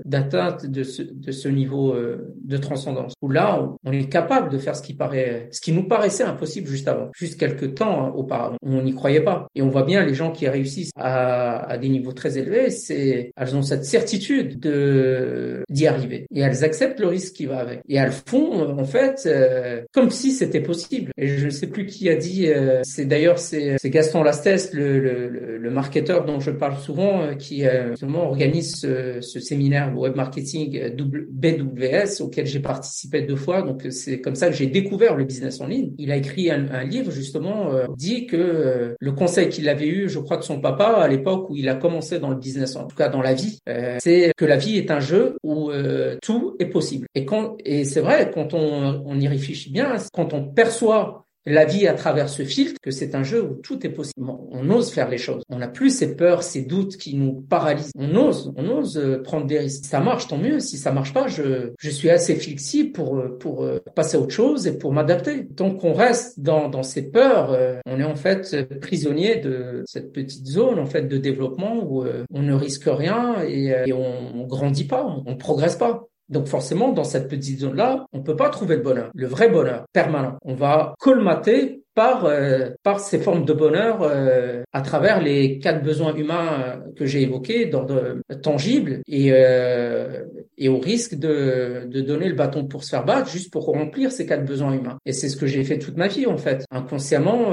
d'atteinte 0.05 0.67
de, 0.67 0.83
ce, 0.83 1.03
de 1.03 1.33
ce 1.33 1.49
niveau 1.49 1.95
euh, 1.95 2.35
de 2.45 2.57
transcendance, 2.57 3.15
où 3.23 3.29
là, 3.29 3.69
on, 3.85 3.93
est 3.93 4.09
capable 4.09 4.51
de 4.51 4.59
faire 4.59 4.77
ce 4.77 4.83
qui 4.83 4.95
paraît, 4.95 5.49
ce 5.51 5.61
qui 5.61 5.73
nous 5.73 5.89
paraissait 5.89 6.23
impossible 6.23 6.69
juste 6.69 6.89
avant, 6.89 7.09
juste 7.15 7.39
quelques 7.39 7.75
temps 7.75 8.05
hein, 8.05 8.13
auparavant. 8.15 8.57
On 8.63 8.83
n'y 8.83 8.95
croyait 8.95 9.23
pas. 9.23 9.47
Et 9.55 9.63
on 9.63 9.69
voit 9.69 9.85
bien 9.85 10.05
les 10.05 10.15
gens 10.15 10.31
qui 10.31 10.49
réussissent 10.49 10.93
à, 10.97 11.61
à 11.71 11.79
des 11.79 11.89
niveaux 11.89 12.13
très 12.13 12.39
élevés, 12.39 12.71
c'est 12.71 13.33
elles 13.37 13.57
ont 13.57 13.63
cette 13.63 13.85
certitude 13.85 14.61
de 14.61 15.65
d'y 15.69 15.87
arriver 15.87 16.27
et 16.35 16.41
elles 16.41 16.65
acceptent 16.65 17.01
le 17.01 17.07
risque 17.07 17.35
qui 17.35 17.47
va 17.47 17.59
avec. 17.59 17.81
Et 17.89 17.97
elles 17.97 18.13
font 18.13 18.79
en 18.79 18.85
fait 18.85 19.29
comme 19.93 20.11
si 20.11 20.33
c'était 20.33 20.61
possible. 20.61 21.13
Et 21.17 21.29
je 21.29 21.47
ne 21.47 21.51
sais 21.51 21.67
plus 21.67 21.87
qui 21.87 22.09
a 22.09 22.17
dit, 22.17 22.49
c'est 22.83 23.07
d'ailleurs 23.07 23.39
c'est 23.39 23.79
Gaston 23.85 24.10
Gaston 24.11 24.25
Lastès, 24.25 24.73
le, 24.73 24.99
le, 24.99 25.59
le, 25.59 25.71
marketeur 25.71 26.25
dont 26.25 26.41
je 26.41 26.51
parle 26.51 26.77
souvent, 26.79 27.37
qui 27.37 27.63
justement 27.91 28.27
organise 28.27 28.75
ce, 28.75 29.21
ce, 29.21 29.39
séminaire 29.39 29.97
web 29.97 30.17
marketing 30.17 30.91
BWS 30.97 32.21
auquel 32.21 32.47
j'ai 32.47 32.59
participé 32.59 33.23
deux 33.23 33.37
fois. 33.37 33.63
Donc 33.63 33.87
c'est 33.91 34.21
comme 34.21 34.35
ça 34.35 34.49
que 34.49 34.57
j'ai 34.57 34.67
découvert 34.67 35.15
le 35.15 35.23
business 35.25 35.61
en 35.61 35.69
ligne. 35.69 35.93
Il 35.97 36.11
a 36.11 36.17
écrit 36.17 36.51
un, 36.51 36.69
un 36.73 36.83
livre 36.83 37.13
justement 37.13 37.71
dit 37.97 38.27
que 38.27 38.97
le 38.99 39.13
conseil 39.13 39.49
qu'il 39.49 39.69
avait 39.69 39.87
eu, 39.87 40.09
je 40.09 40.19
crois, 40.19 40.39
de 40.39 40.43
son 40.43 40.61
papa 40.61 40.87
à 40.87 41.07
l'époque 41.07 41.49
où 41.49 41.55
il 41.55 41.69
a 41.69 41.77
commencé 41.77 42.19
dans 42.19 42.31
le 42.31 42.37
business, 42.37 42.75
en 42.75 42.89
tout 42.89 42.97
cas 42.97 43.09
dans 43.09 43.23
la 43.23 43.35
vie, 43.35 43.61
c'est 44.01 44.33
que 44.37 44.45
la 44.45 44.57
vie 44.57 44.77
est 44.77 44.91
un 44.91 45.01
jeu 45.01 45.37
où 45.45 45.71
tout 46.21 46.57
est 46.59 46.67
possible. 46.67 47.07
Et 47.15 47.25
quand 47.25 47.57
et 47.65 47.85
c'est 47.85 48.01
vrai 48.01 48.33
quand 48.35 48.55
on, 48.55 49.05
on 49.07 49.21
y 49.21 49.29
réfléchit 49.29 49.71
bien, 49.71 49.95
quand 50.13 50.35
on 50.35 50.43
perçoit 50.43 51.27
la 51.47 51.65
vie 51.65 51.87
à 51.87 51.95
travers 51.95 52.29
ce 52.29 52.45
filtre, 52.45 52.79
que 52.83 52.91
c'est 52.91 53.15
un 53.15 53.23
jeu 53.23 53.43
où 53.43 53.55
tout 53.55 53.85
est 53.87 53.91
possible. 53.91 54.27
On 54.51 54.69
ose 54.71 54.91
faire 54.91 55.09
les 55.09 55.19
choses. 55.19 55.43
On 55.49 55.59
n'a 55.59 55.69
plus 55.69 55.91
ces 55.91 56.15
peurs, 56.15 56.43
ces 56.43 56.63
doutes 56.63 56.97
qui 56.97 57.17
nous 57.17 57.33
paralysent. 57.49 57.93
On 57.99 58.15
ose, 58.17 58.53
on 58.57 58.69
ose 58.69 58.99
euh, 58.99 59.23
prendre 59.23 59.47
des 59.47 59.59
risques. 59.59 59.85
Si 59.85 59.91
ça 59.91 60.01
marche, 60.01 60.29
tant 60.29 60.37
mieux. 60.37 60.61
Si 60.61 60.77
ça 60.77 60.93
marche 60.93 61.15
pas, 61.15 61.29
je, 61.29 61.73
je 61.79 61.91
suis 61.91 62.11
assez 62.11 62.35
flexible 62.35 62.93
pour, 62.93 63.19
euh, 63.19 63.37
pour 63.39 63.65
euh, 63.65 63.79
passer 63.95 64.17
à 64.17 64.21
autre 64.21 64.35
chose 64.35 64.67
et 64.67 64.77
pour 64.77 64.93
m'adapter. 64.93 65.47
Tant 65.47 65.75
qu'on 65.75 65.95
reste 65.95 66.41
dans, 66.41 66.69
dans 66.69 66.83
ces 66.83 67.11
peurs, 67.11 67.57
on 67.87 67.99
est 67.99 68.05
en 68.05 68.17
fait 68.17 68.81
prisonnier 68.81 69.37
de 69.37 69.83
cette 69.87 70.13
petite 70.13 70.47
zone 70.47 70.79
en 70.79 70.87
fait 70.87 71.03
de 71.03 71.17
développement 71.17 71.83
où 71.83 72.05
on 72.33 72.43
ne 72.43 72.53
risque 72.53 72.85
rien 72.87 73.43
et, 73.43 73.93
on, 73.93 74.41
on 74.41 74.47
grandit 74.47 74.85
pas, 74.85 75.07
on 75.27 75.37
progresse 75.37 75.77
pas. 75.77 76.10
Donc 76.31 76.47
forcément, 76.47 76.93
dans 76.93 77.05
cette 77.05 77.29
petite 77.29 77.61
zone-là, 77.61 78.07
on 78.13 78.23
peut 78.23 78.37
pas 78.37 78.49
trouver 78.49 78.77
le 78.77 78.83
bonheur, 78.83 79.11
le 79.15 79.27
vrai 79.27 79.49
bonheur 79.49 79.85
permanent. 79.93 80.39
On 80.43 80.55
va 80.55 80.95
colmater 80.99 81.83
par 81.95 82.25
euh, 82.25 82.71
par 82.83 83.01
ces 83.01 83.19
formes 83.19 83.45
de 83.45 83.53
bonheur 83.53 84.03
euh, 84.03 84.63
à 84.73 84.81
travers 84.81 85.21
les 85.21 85.59
quatre 85.59 85.83
besoins 85.83 86.15
humains 86.15 86.63
euh, 86.63 86.77
que 86.97 87.05
j'ai 87.05 87.23
évoqués 87.23 87.67
d'ordre 87.67 88.19
tangible 88.43 89.03
et 89.09 89.33
et 90.59 90.69
au 90.69 90.79
risque 90.79 91.15
de 91.15 91.87
de 91.87 92.01
donner 92.01 92.29
le 92.29 92.35
bâton 92.35 92.67
pour 92.67 92.85
se 92.85 92.91
faire 92.91 93.05
battre 93.05 93.31
juste 93.31 93.53
pour 93.53 93.65
remplir 93.65 94.13
ces 94.13 94.27
quatre 94.27 94.45
besoins 94.45 94.73
humains. 94.73 94.99
Et 95.07 95.13
c'est 95.13 95.29
ce 95.29 95.37
que 95.37 95.47
j'ai 95.47 95.65
fait 95.65 95.79
toute 95.79 95.97
ma 95.97 96.09
vie 96.09 96.27
en 96.27 96.37
fait. 96.37 96.65
Inconsciemment, 96.71 97.53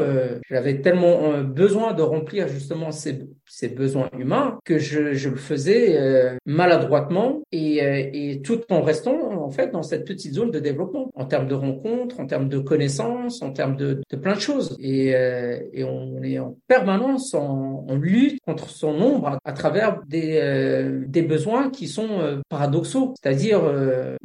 j'avais 0.50 0.82
tellement 0.82 1.41
besoin 1.41 1.93
de 1.93 2.02
remplir 2.02 2.47
justement 2.47 2.91
ces 2.91 3.28
ces 3.45 3.69
besoins 3.69 4.10
humains 4.17 4.60
que 4.65 4.78
je 4.78 5.13
je 5.13 5.30
le 5.30 5.38
faisais 5.38 6.38
maladroitement 6.45 7.41
et 7.52 7.78
et 8.13 8.41
tout 8.41 8.62
en 8.69 8.82
restant 8.82 9.17
en 9.43 9.50
fait 9.50 9.71
dans 9.71 9.84
cette 9.84 10.06
petite 10.06 10.34
zone 10.34 10.52
de 10.52 10.60
développement 10.60 11.10
en 11.15 11.26
termes 11.26 11.47
de 11.47 11.56
rencontres, 11.56 12.19
en 12.19 12.26
termes 12.26 12.50
de 12.50 12.60
connaissances, 12.60 13.41
en 13.41 13.52
termes 13.52 13.76
de, 13.76 14.02
de 14.10 14.17
plein 14.28 14.36
de 14.36 14.42
choses. 14.42 14.76
Et, 14.82 15.16
euh, 15.16 15.58
et 15.72 15.86
on 15.86 16.22
est 16.22 16.38
en 16.38 16.58
permanence 16.68 17.34
en, 17.34 17.86
lutte 17.96 18.40
contre 18.46 18.70
son 18.70 18.90
ombre 18.90 19.40
à, 19.46 19.52
travers 19.54 20.02
des, 20.06 20.38
euh, 20.44 21.06
besoins 21.28 21.70
qui 21.70 21.88
sont 21.88 22.20
euh, 22.20 22.42
paradoxaux. 22.50 23.13
C'est-à-dire, 23.22 23.62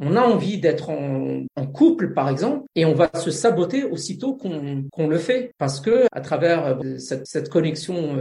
on 0.00 0.16
a 0.16 0.20
envie 0.20 0.58
d'être 0.58 0.90
en, 0.90 1.66
couple, 1.72 2.12
par 2.12 2.28
exemple, 2.28 2.66
et 2.74 2.84
on 2.84 2.94
va 2.94 3.10
se 3.14 3.30
saboter 3.30 3.84
aussitôt 3.84 4.34
qu'on 4.34 5.08
le 5.08 5.18
fait, 5.18 5.52
parce 5.58 5.80
que 5.80 6.06
à 6.10 6.20
travers 6.20 6.78
cette, 6.98 7.48
connexion, 7.48 8.16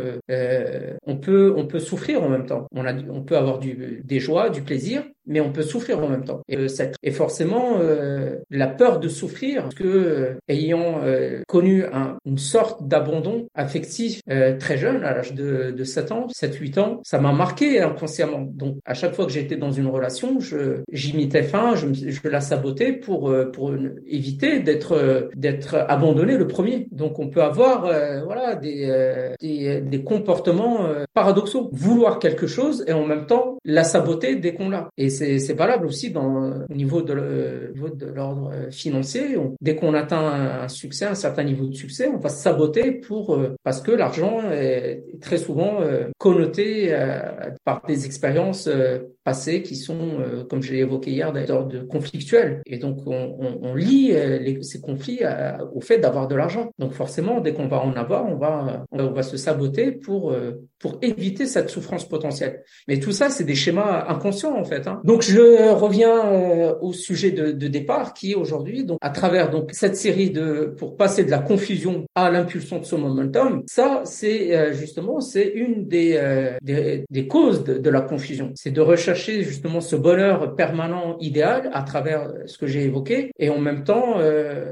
on 1.08 1.17
peut 1.17 1.54
on 1.58 1.65
peut 1.65 1.80
souffrir 1.80 2.24
en 2.24 2.30
même 2.30 2.46
temps. 2.46 2.67
On 2.74 2.86
a 2.86 2.94
on 3.10 3.24
peut 3.24 3.38
avoir 3.38 3.60
des 3.60 4.20
joies, 4.20 4.50
du 4.50 4.62
plaisir, 4.62 5.04
mais 5.32 5.39
on 5.39 5.52
peut 5.52 5.63
souffrir 5.63 6.04
en 6.04 6.10
même 6.10 6.26
temps. 6.26 6.41
Et, 6.50 6.58
euh, 6.58 6.67
et 7.04 7.12
forcément, 7.12 7.78
euh, 7.80 8.36
la 8.50 8.67
peur 8.67 9.00
de 9.00 9.08
souffrir, 9.08 9.70
que 9.76 9.84
euh, 9.84 10.34
ayant 10.50 11.02
connu 11.48 11.86
un, 11.86 12.17
une 12.26 12.38
sorte 12.38 12.88
d'abandon 12.88 13.48
affectif 13.56 14.22
très 14.60 14.78
jeune, 14.78 15.04
à 15.04 15.13
l'âge 15.13 15.34
de, 15.34 15.72
de 15.72 15.84
7 15.84 16.12
ans, 16.12 16.28
7-8 16.28 16.80
ans, 16.80 17.02
ça 17.04 17.20
m'a 17.20 17.32
marqué 17.32 17.80
inconsciemment. 17.80 18.41
Donc, 18.41 18.78
à 18.86 18.94
chaque 18.94 19.13
fois 19.13 19.26
que 19.26 19.32
j'étais 19.32 19.56
dans 19.56 19.72
une 19.72 19.88
relation, 19.88 20.39
je 20.39 20.82
j'imitais 20.91 21.44
fin, 21.44 21.76
je, 21.76 21.88
je 21.94 22.28
la 22.28 22.41
sabotais 22.41 22.91
pour 22.91 23.34
pour 23.54 23.74
éviter 24.06 24.60
d'être 24.60 25.76
abandonné 25.88 26.38
le 26.38 26.48
premier. 26.48 26.88
Donc, 26.91 27.20
on 27.20 27.30
peut 27.30 27.44
avoir 27.44 27.84
voilà 28.26 28.56
des, 28.56 29.34
des, 29.39 29.82
des 29.82 30.04
comportements 30.04 30.88
paradoxaux, 31.13 31.70
vouloir 31.72 32.20
quelque 32.20 32.48
chose 32.48 32.84
et 32.88 32.94
en 32.94 33.06
même 33.06 33.26
temps 33.26 33.58
la 33.63 33.84
saboter 33.84 34.36
dès 34.36 34.54
qu'on 34.54 34.70
l'a. 34.70 34.89
C'est 35.39 35.53
valable 35.53 35.86
aussi 35.86 36.13
au 36.15 36.73
niveau 36.73 37.01
de, 37.01 37.13
l'ordre 38.15 38.51
financier. 38.71 39.38
dès 39.62 39.75
qu'on 39.75 39.93
atteint 39.93 40.62
un 40.63 40.67
succès, 40.67 41.05
un 41.05 41.15
certain 41.15 41.43
niveau 41.43 41.65
de 41.65 41.73
succès, 41.75 42.07
on 42.07 42.17
va 42.17 42.29
se 42.29 42.41
saboter 42.41 42.91
pour 42.91 43.36
euh, 43.36 43.55
parce 43.63 43.81
que 43.81 43.91
l'argent 43.91 44.41
est 44.51 45.03
très 45.21 45.38
souvent 45.38 45.81
euh, 45.81 46.10
connoté 46.17 46.93
euh, 46.93 47.19
par 47.63 47.81
des 47.88 48.05
expériences 48.05 48.69
qui 49.63 49.76
sont, 49.76 50.17
comme 50.50 50.62
je 50.62 50.74
l'ai 50.74 50.80
évoqué 50.80 51.12
hier, 51.12 51.32
d'ordre 51.34 51.80
conflictuel. 51.88 52.62
Et 52.65 52.78
donc 52.78 53.00
on, 53.06 53.38
on, 53.39 53.60
on 53.62 53.76
lie 53.76 54.10
les, 54.10 54.62
ces 54.62 54.82
conflits 54.82 55.22
au 55.74 55.82
fait 55.82 55.98
d'avoir 55.98 56.28
de 56.28 56.36
l'argent. 56.36 56.72
Donc 56.80 56.94
forcément, 56.94 57.41
dès 57.41 57.54
qu'on 57.54 57.67
va 57.67 57.82
en 57.82 57.94
avoir, 57.94 58.26
on 58.26 58.36
va 58.36 58.86
on 58.91 59.12
va 59.12 59.24
se 59.24 59.38
saboter 59.38 59.91
pour 59.91 60.36
pour 60.82 60.98
éviter 61.02 61.46
cette 61.46 61.70
souffrance 61.70 62.08
potentielle. 62.08 62.63
Mais 62.88 63.00
tout 63.00 63.12
ça, 63.12 63.30
c'est 63.30 63.44
des 63.44 63.56
schémas 63.56 64.06
inconscients 64.08 64.58
en 64.58 64.63
fait. 64.63 64.88
Hein. 64.88 65.02
Donc 65.04 65.22
je 65.22 65.72
reviens 65.74 66.26
euh, 66.26 66.74
au 66.82 66.94
sujet 66.94 67.32
de, 67.32 67.52
départ 67.67 68.13
qui 68.13 68.36
aujourd'hui 68.36 68.84
donc 68.84 68.98
à 69.02 69.12
travers 69.12 69.50
donc 69.50 69.70
cette 69.72 69.96
série 69.96 70.32
de 70.32 70.74
pour 70.78 70.98
passer 70.98 71.24
de 71.24 71.32
la 71.32 71.39
confusion 71.39 72.06
à 72.15 72.30
l'impulsion 72.30 72.80
de 72.80 72.86
ce 72.86 72.96
momentum. 72.96 73.63
Ça 73.67 74.02
c'est 74.04 74.56
euh, 74.56 74.74
justement 74.74 75.22
c'est 75.22 75.48
une 75.48 75.88
des, 75.88 76.15
euh, 76.15 76.58
des, 76.62 77.06
des 77.10 77.28
causes 77.28 77.63
de, 77.63 77.78
de, 77.78 77.89
la 77.89 78.02
confusion. 78.02 78.52
C'est 78.56 78.72
de 78.72 78.82
rechercher 78.82 79.20
justement 79.25 79.81
ce 79.81 79.95
bonheur 79.95 80.55
permanent 80.55 81.17
idéal 81.19 81.69
à 81.73 81.84
travers 81.84 82.31
ce 82.45 82.57
que 82.57 82.67
j'ai 82.67 82.84
évoqué 82.84 83.31
et 83.39 83.49
en 83.49 83.60
même 83.60 83.84
temps 83.84 84.17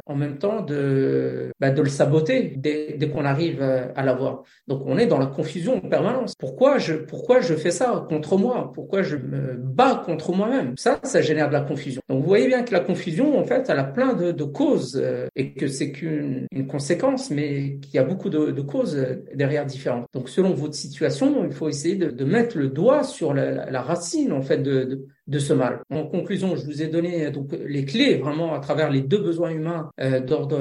en 0.05 0.15
même 0.15 0.38
temps 0.38 0.62
de 0.62 1.51
bah, 1.59 1.71
de 1.71 1.81
le 1.81 1.89
saboter 1.89 2.53
dès, 2.55 2.95
dès 2.97 3.09
qu'on 3.09 3.25
arrive 3.25 3.62
à 3.62 4.03
l'avoir. 4.03 4.43
Donc 4.67 4.83
on 4.85 4.97
est 4.97 5.07
dans 5.07 5.17
la 5.17 5.25
confusion 5.25 5.77
en 5.77 5.89
permanence. 5.89 6.33
Pourquoi 6.38 6.77
je 6.77 6.93
pourquoi 6.93 7.41
je 7.41 7.53
fais 7.53 7.71
ça 7.71 8.05
contre 8.09 8.38
moi? 8.38 8.71
Pourquoi 8.73 9.01
je 9.01 9.15
me 9.15 9.55
bats 9.57 10.03
contre 10.05 10.33
moi-même? 10.33 10.73
Ça, 10.77 10.99
ça 11.03 11.21
génère 11.21 11.47
de 11.47 11.53
la 11.53 11.62
confusion. 11.62 12.01
Donc 12.09 12.21
vous 12.21 12.27
voyez 12.27 12.47
bien 12.47 12.63
que 12.63 12.71
la 12.71 12.79
confusion, 12.79 13.38
en 13.39 13.45
fait, 13.45 13.65
elle 13.69 13.79
a 13.79 13.83
plein 13.83 14.13
de, 14.13 14.43
causes 14.43 14.99
euh, 15.01 15.27
et 15.35 15.53
que 15.53 15.67
c'est 15.67 15.91
qu'une 15.91 16.47
une 16.51 16.67
conséquence, 16.67 17.29
mais 17.29 17.77
qu'il 17.81 17.95
y 17.95 17.99
a 17.99 18.03
beaucoup 18.03 18.29
de, 18.29 18.62
causes 18.62 18.95
euh, 18.95 19.23
derrière 19.35 19.65
différentes. 19.65 20.07
Donc 20.13 20.29
selon 20.29 20.53
votre 20.53 20.75
situation, 20.75 21.45
il 21.45 21.51
faut 21.51 21.69
essayer 21.69 21.95
de, 21.95 22.23
mettre 22.23 22.57
le 22.57 22.69
doigt 22.69 23.03
sur 23.03 23.33
la, 23.33 23.81
racine, 23.81 24.29
en 24.32 24.42
fait, 24.42 24.58
de, 24.58 25.08
de 25.28 25.39
ce 25.39 25.54
mal. 25.54 25.82
En 25.92 26.06
conclusion, 26.06 26.56
je 26.56 26.65
vous 26.65 26.82
ai 26.82 26.88
donné 26.88 27.28
euh, 27.28 27.32
donc 27.32 27.56
les 27.65 27.86
clés 27.86 28.15
vraiment 28.15 28.54
à 28.54 28.60
travers 28.60 28.89
les 28.89 29.02
deux 29.02 29.20
besoins 29.20 29.52
humains 29.52 29.92
euh, 30.02 30.20
d'ordre 30.20 30.60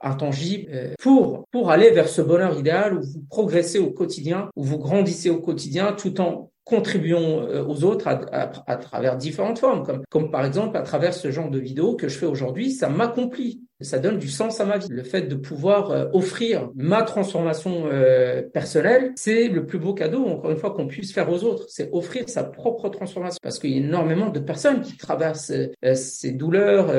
intangible 0.00 0.68
euh, 0.72 0.94
pour 0.98 1.44
pour 1.52 1.70
aller 1.70 1.90
vers 1.90 2.08
ce 2.08 2.20
bonheur 2.20 2.58
idéal 2.58 2.98
où 2.98 3.02
vous 3.02 3.24
progressez 3.28 3.78
au 3.78 3.90
quotidien, 3.90 4.48
où 4.56 4.64
vous 4.64 4.78
grandissez 4.78 5.30
au 5.30 5.40
quotidien 5.40 5.92
tout 5.92 6.20
en 6.20 6.50
contribuons 6.64 7.66
aux 7.66 7.82
autres 7.82 8.06
à, 8.06 8.20
à, 8.66 8.76
travers 8.76 9.16
différentes 9.16 9.58
formes, 9.58 9.82
comme, 9.84 10.02
comme 10.08 10.30
par 10.30 10.44
exemple 10.44 10.76
à 10.76 10.82
travers 10.82 11.14
ce 11.14 11.32
genre 11.32 11.50
de 11.50 11.58
vidéo 11.58 11.96
que 11.96 12.06
je 12.06 12.16
fais 12.16 12.26
aujourd'hui, 12.26 12.70
ça 12.70 12.88
m'accomplit 12.88 13.60
ça 13.80 13.98
donne 13.98 14.18
du 14.18 14.28
sens 14.28 14.60
à 14.60 14.64
ma 14.64 14.78
vie. 14.78 14.86
Le 14.90 15.02
fait 15.02 15.22
de 15.22 15.34
pouvoir 15.34 15.90
euh, 15.90 16.06
offrir 16.12 16.70
ma 16.74 17.02
transformation 17.02 17.84
euh, 17.90 18.42
personnelle, 18.42 19.12
c'est 19.16 19.48
le 19.48 19.66
plus 19.66 19.78
beau 19.78 19.94
cadeau, 19.94 20.26
encore 20.26 20.50
une 20.50 20.56
fois, 20.56 20.70
qu'on 20.70 20.86
puisse 20.86 21.12
faire 21.12 21.30
aux 21.30 21.44
autres. 21.44 21.64
C'est 21.68 21.88
offrir 21.92 22.28
sa 22.28 22.44
propre 22.44 22.88
transformation. 22.88 23.38
Parce 23.42 23.58
qu'il 23.58 23.70
y 23.70 23.74
a 23.74 23.78
énormément 23.78 24.30
de 24.30 24.40
personnes 24.40 24.82
qui 24.82 24.96
traversent 24.96 25.52
euh, 25.52 25.94
ces 25.94 26.32
douleurs 26.32 26.90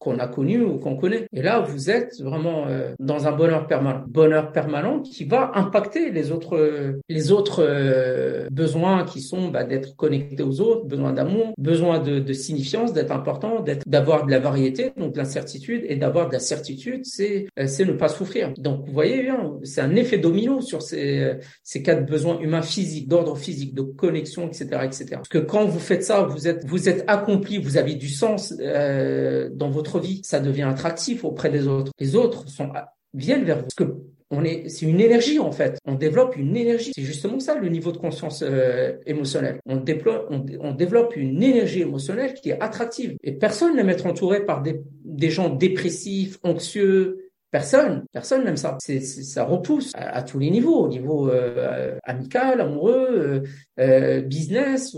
qu'on 0.00 0.18
a 0.18 0.26
connues 0.26 0.62
ou 0.62 0.78
qu'on 0.78 0.96
connaît. 0.96 1.26
Et 1.32 1.42
là, 1.42 1.60
vous 1.60 1.90
êtes 1.90 2.20
vraiment 2.20 2.66
dans 2.98 3.26
un 3.26 3.32
bonheur 3.32 3.66
permanent. 3.66 4.04
Bonheur 4.06 4.52
permanent 4.52 5.00
qui 5.00 5.24
va 5.24 5.52
impacter 5.54 6.10
les 6.10 6.32
autres, 6.32 7.00
les 7.08 7.32
autres 7.32 8.48
besoins 8.50 9.04
qui 9.04 9.20
sont 9.20 9.48
bah, 9.48 9.64
d'être 9.64 9.96
connecté 9.96 10.42
aux 10.42 10.60
autres, 10.60 10.86
besoin 10.86 11.12
d'amour, 11.12 11.52
besoin 11.58 11.98
de, 11.98 12.18
de 12.18 12.32
signifiance, 12.32 12.92
d'être 12.92 13.12
important, 13.12 13.64
d'avoir 13.86 14.26
de 14.26 14.30
la 14.30 14.38
variété, 14.38 14.92
donc 14.96 15.12
de 15.12 15.18
l'incertitude 15.18 15.84
et 15.86 15.96
d'avoir 15.96 16.19
de 16.26 16.32
la 16.32 16.40
certitude, 16.40 17.04
c'est 17.04 17.46
euh, 17.58 17.66
c'est 17.66 17.84
ne 17.84 17.92
pas 17.92 18.08
souffrir. 18.08 18.52
Donc 18.56 18.86
vous 18.86 18.92
voyez 18.92 19.22
bien, 19.22 19.58
c'est 19.62 19.80
un 19.80 19.94
effet 19.96 20.18
domino 20.18 20.60
sur 20.60 20.82
ces 20.82 21.20
euh, 21.20 21.34
ces 21.62 21.82
quatre 21.82 22.06
besoins 22.06 22.38
humains 22.40 22.62
physiques, 22.62 23.08
d'ordre 23.08 23.36
physique, 23.36 23.74
de 23.74 23.82
connexion, 23.82 24.46
etc., 24.46 24.68
etc. 24.84 25.06
Parce 25.12 25.28
que 25.28 25.38
quand 25.38 25.64
vous 25.66 25.80
faites 25.80 26.04
ça, 26.04 26.22
vous 26.22 26.48
êtes 26.48 26.64
vous 26.66 26.88
êtes 26.88 27.04
accompli, 27.06 27.58
vous 27.58 27.76
avez 27.76 27.94
du 27.94 28.08
sens 28.08 28.54
euh, 28.60 29.48
dans 29.52 29.70
votre 29.70 29.98
vie, 29.98 30.20
ça 30.24 30.40
devient 30.40 30.62
attractif 30.62 31.24
auprès 31.24 31.50
des 31.50 31.66
autres. 31.66 31.92
Les 31.98 32.16
autres 32.16 32.48
sont 32.48 32.70
viennent 33.14 33.44
vers 33.44 33.56
vous. 33.56 33.62
Parce 33.62 33.74
que 33.74 33.96
on 34.30 34.44
est, 34.44 34.68
c'est 34.68 34.86
une 34.86 35.00
énergie 35.00 35.38
en 35.38 35.52
fait. 35.52 35.78
On 35.84 35.94
développe 35.94 36.36
une 36.36 36.56
énergie. 36.56 36.92
C'est 36.94 37.02
justement 37.02 37.40
ça 37.40 37.56
le 37.56 37.68
niveau 37.68 37.90
de 37.92 37.98
conscience 37.98 38.42
euh, 38.46 38.96
émotionnelle. 39.06 39.58
On, 39.66 39.76
déploie, 39.76 40.26
on, 40.30 40.72
développe 40.72 41.16
une 41.16 41.42
énergie 41.42 41.82
émotionnelle 41.82 42.34
qui 42.34 42.50
est 42.50 42.60
attractive. 42.60 43.16
Et 43.24 43.32
personne 43.32 43.76
ne 43.76 43.82
va 43.82 43.92
être 43.92 44.06
entouré 44.06 44.44
par 44.44 44.62
des, 44.62 44.80
des 45.04 45.30
gens 45.30 45.50
dépressifs, 45.50 46.38
anxieux, 46.42 47.26
Personne, 47.52 48.04
personne 48.12 48.44
n'aime 48.44 48.56
ça. 48.56 48.78
C'est, 48.80 49.00
ça 49.00 49.42
repousse 49.42 49.90
à, 49.96 50.22
tous 50.22 50.38
les 50.38 50.50
niveaux, 50.50 50.84
au 50.84 50.88
niveau 50.88 51.28
euh, 51.28 51.98
amical, 52.04 52.60
amoureux, 52.60 53.42
euh, 53.80 54.20
business. 54.20 54.96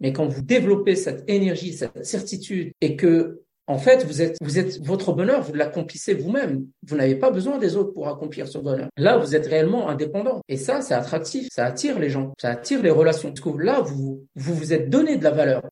mais 0.00 0.14
quand 0.14 0.26
vous 0.26 0.40
développez 0.40 0.96
cette 0.96 1.28
énergie, 1.28 1.74
cette 1.74 2.06
certitude, 2.06 2.72
et 2.80 2.96
que 2.96 3.42
en 3.72 3.78
fait, 3.78 4.04
vous 4.04 4.20
êtes, 4.58 4.80
votre 4.82 5.12
bonheur, 5.12 5.42
vous 5.42 5.54
l'accomplissez 5.54 6.12
vous-même. 6.12 6.66
Vous 6.86 6.96
n'avez 6.96 7.16
pas 7.16 7.30
besoin 7.30 7.58
des 7.58 7.76
autres 7.76 7.92
pour 7.92 8.06
accomplir 8.06 8.46
ce 8.46 8.58
bonheur. 8.58 8.88
Là, 8.98 9.16
vous 9.16 9.34
êtes 9.34 9.46
réellement 9.46 9.88
indépendant. 9.88 10.42
Et 10.48 10.58
ça, 10.58 10.82
c'est 10.82 10.92
attractif. 10.92 11.48
Ça 11.50 11.64
attire 11.64 11.98
les 11.98 12.10
gens. 12.10 12.34
Ça 12.38 12.50
attire 12.50 12.82
les 12.82 12.90
relations. 12.90 13.32
Parce 13.32 13.58
là, 13.58 13.80
vous, 13.80 14.26
vous 14.36 14.54
vous 14.54 14.72
êtes 14.74 14.90
donné 14.90 15.16
de 15.16 15.24
la 15.24 15.30
valeur. 15.30 15.62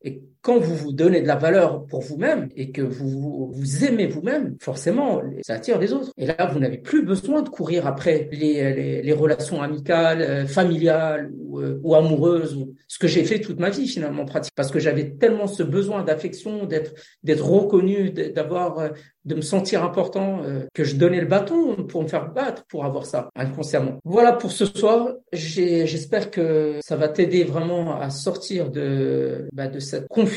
Quand 0.43 0.59
vous 0.59 0.75
vous 0.75 0.93
donnez 0.93 1.21
de 1.21 1.27
la 1.27 1.37
valeur 1.37 1.85
pour 1.87 2.01
vous-même 2.01 2.49
et 2.57 2.71
que 2.71 2.83
vous 2.83 3.51
vous 3.53 3.85
aimez 3.85 4.07
vous-même, 4.07 4.57
forcément, 4.61 5.21
ça 5.43 5.55
attire 5.55 5.79
les 5.79 5.93
autres. 5.93 6.13
Et 6.17 6.27
là, 6.27 6.51
vous 6.53 6.59
n'avez 6.59 6.79
plus 6.79 7.05
besoin 7.05 7.43
de 7.43 7.49
courir 7.49 7.87
après 7.87 8.29
les, 8.33 8.73
les, 8.75 9.03
les 9.03 9.13
relations 9.13 9.63
amicales, 9.63 10.23
euh, 10.23 10.47
familiales 10.47 11.31
ou, 11.39 11.61
euh, 11.61 11.81
ou 11.83 11.95
amoureuses, 11.95 12.57
ou 12.57 12.75
ce 12.89 12.99
que 12.99 13.09
j'ai 13.09 13.25
fait 13.25 13.41
toute 13.41 13.61
ma 13.61 13.71
vie 13.71 13.87
finalement 13.87 14.25
pratique, 14.25 14.55
parce 14.55 14.71
que 14.71 14.79
j'avais 14.79 15.11
tellement 15.11 15.47
ce 15.47 15.63
besoin 15.63 16.03
d'affection, 16.03 16.65
d'être 16.65 16.93
d'être 17.23 17.45
reconnu, 17.47 18.11
d'avoir 18.11 18.79
euh, 18.79 18.89
de 19.27 19.35
me 19.35 19.43
sentir 19.43 19.85
important, 19.85 20.41
euh, 20.45 20.65
que 20.73 20.83
je 20.83 20.97
donnais 20.97 21.21
le 21.21 21.27
bâton 21.27 21.85
pour 21.85 22.03
me 22.03 22.09
faire 22.09 22.33
battre 22.33 22.65
pour 22.69 22.87
avoir 22.87 23.05
ça 23.05 23.29
inconsciemment. 23.37 23.99
Voilà 24.05 24.33
pour 24.33 24.51
ce 24.51 24.65
soir. 24.65 25.15
J'espère 25.33 26.31
que 26.31 26.79
ça 26.81 26.97
va 26.97 27.09
t'aider 27.09 27.45
vraiment 27.45 28.01
à 28.01 28.09
sortir 28.09 28.71
de, 28.71 29.47
bah, 29.53 29.69
de 29.69 29.79
cette 29.79 30.09
confusion 30.09 30.30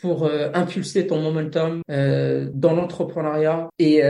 pour 0.00 0.24
euh, 0.24 0.50
impulser 0.54 1.06
ton 1.06 1.20
momentum 1.20 1.82
euh, 1.90 2.48
dans 2.52 2.74
l'entrepreneuriat 2.74 3.68
et, 3.78 4.02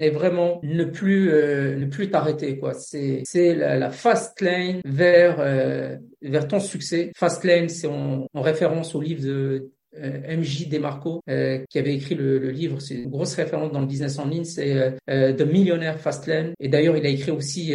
et 0.00 0.10
vraiment 0.10 0.60
ne 0.62 0.84
plus 0.84 1.28
ne 1.28 1.86
plus 1.86 2.10
t'arrêter 2.10 2.58
quoi. 2.58 2.74
C'est 2.74 3.22
c'est 3.24 3.54
la, 3.54 3.76
la, 3.76 3.90
fast 3.90 4.40
lane 4.40 4.80
vers 4.84 5.36
vers 6.22 6.48
ton 6.48 6.60
succès. 6.60 7.12
Fast 7.16 7.44
lane, 7.44 7.68
c'est 7.68 7.86
en, 7.86 8.26
en 8.32 8.40
référence 8.40 8.94
au 8.94 9.00
livre 9.00 9.22
de 9.22 9.70
euh, 9.96 10.36
MJ 10.36 10.68
Demarco 10.68 11.22
euh, 11.28 11.64
qui 11.70 11.78
avait 11.78 11.94
écrit 11.94 12.14
le, 12.14 12.50
livre, 12.50 12.80
c'est 12.80 12.94
une 12.94 13.10
grosse 13.10 13.34
référence 13.34 13.72
dans 13.72 13.80
le 13.80 13.86
business 13.86 14.18
en 14.18 14.26
ligne, 14.28 14.44
c'est 14.44 14.98
euh, 15.08 15.32
The 15.32 15.42
Millionaire 15.42 15.98
Fastlane. 15.98 16.52
Et 16.60 16.68
d'ailleurs, 16.68 16.96
il 16.96 17.06
a 17.06 17.08
écrit 17.08 17.30
aussi, 17.30 17.74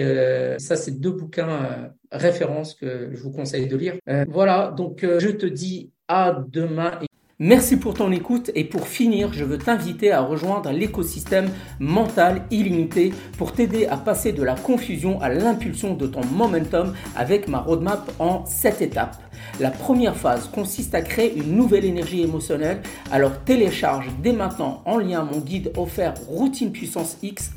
ça 0.57 0.75
c'est 0.75 0.99
deux 0.99 1.11
bouquins 1.11 1.91
références 2.11 2.75
que 2.75 3.09
je 3.11 3.21
vous 3.21 3.31
conseille 3.31 3.67
de 3.67 3.75
lire. 3.75 3.95
voilà, 4.27 4.73
donc 4.75 5.01
je 5.03 5.29
te 5.29 5.45
dis 5.45 5.91
à 6.07 6.43
demain. 6.49 6.99
Merci 7.39 7.77
pour 7.77 7.95
ton 7.95 8.11
écoute 8.11 8.51
et 8.53 8.63
pour 8.63 8.87
finir, 8.87 9.33
je 9.33 9.43
veux 9.43 9.57
t'inviter 9.57 10.11
à 10.11 10.21
rejoindre 10.21 10.71
l'écosystème 10.71 11.49
mental 11.79 12.43
illimité 12.51 13.11
pour 13.39 13.53
t'aider 13.53 13.87
à 13.87 13.97
passer 13.97 14.33
de 14.33 14.43
la 14.43 14.53
confusion 14.53 15.19
à 15.19 15.29
l'impulsion 15.29 15.95
de 15.95 16.05
ton 16.05 16.23
momentum 16.23 16.93
avec 17.15 17.47
ma 17.47 17.57
roadmap 17.57 18.11
en 18.19 18.45
7 18.45 18.83
étapes. 18.83 19.17
La 19.59 19.71
première 19.71 20.15
phase 20.15 20.47
consiste 20.47 20.93
à 20.93 21.01
créer 21.01 21.35
une 21.35 21.55
nouvelle 21.55 21.85
énergie 21.85 22.21
émotionnelle, 22.21 22.83
alors 23.11 23.43
télécharge 23.43 24.11
dès 24.21 24.33
maintenant 24.33 24.83
en 24.85 24.99
lien 24.99 25.23
mon 25.23 25.39
guide 25.39 25.71
offert 25.75 26.13
Routine 26.27 26.71
Puissance 26.71 27.17
X 27.23 27.51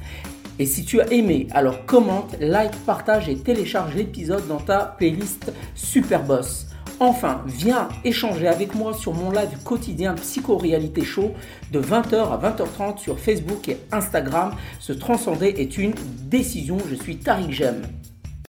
et 0.59 0.65
si 0.65 0.87
tu 0.87 1.03
as 1.03 1.13
aimé, 1.13 1.49
alors 1.53 1.85
commente, 1.85 2.35
like, 2.41 2.75
partage 2.87 3.29
et 3.29 3.37
télécharge 3.37 3.95
l'épisode 3.95 4.49
dans 4.49 4.57
ta 4.57 4.95
playlist 4.97 5.53
Superboss. 5.75 6.69
Enfin, 6.99 7.43
viens 7.45 7.89
échanger 8.05 8.49
avec 8.49 8.75
moi 8.75 8.95
sur 8.95 9.13
mon 9.13 9.31
live 9.31 9.59
quotidien 9.65 10.15
Psycho-Réalité 10.15 11.05
Show 11.05 11.33
de 11.71 11.79
20h 11.79 12.15
à 12.15 12.39
20h30 12.39 12.99
sur 12.99 13.19
Facebook 13.19 13.69
et 13.69 13.77
Instagram. 13.93 14.55
Se 14.81 14.95
transcender 14.95 15.49
est 15.59 15.77
une 15.77 15.93
décision. 16.23 16.79
Je 16.89 16.95
suis 16.95 17.19
Tariq 17.19 17.53
Jem. 17.53 17.83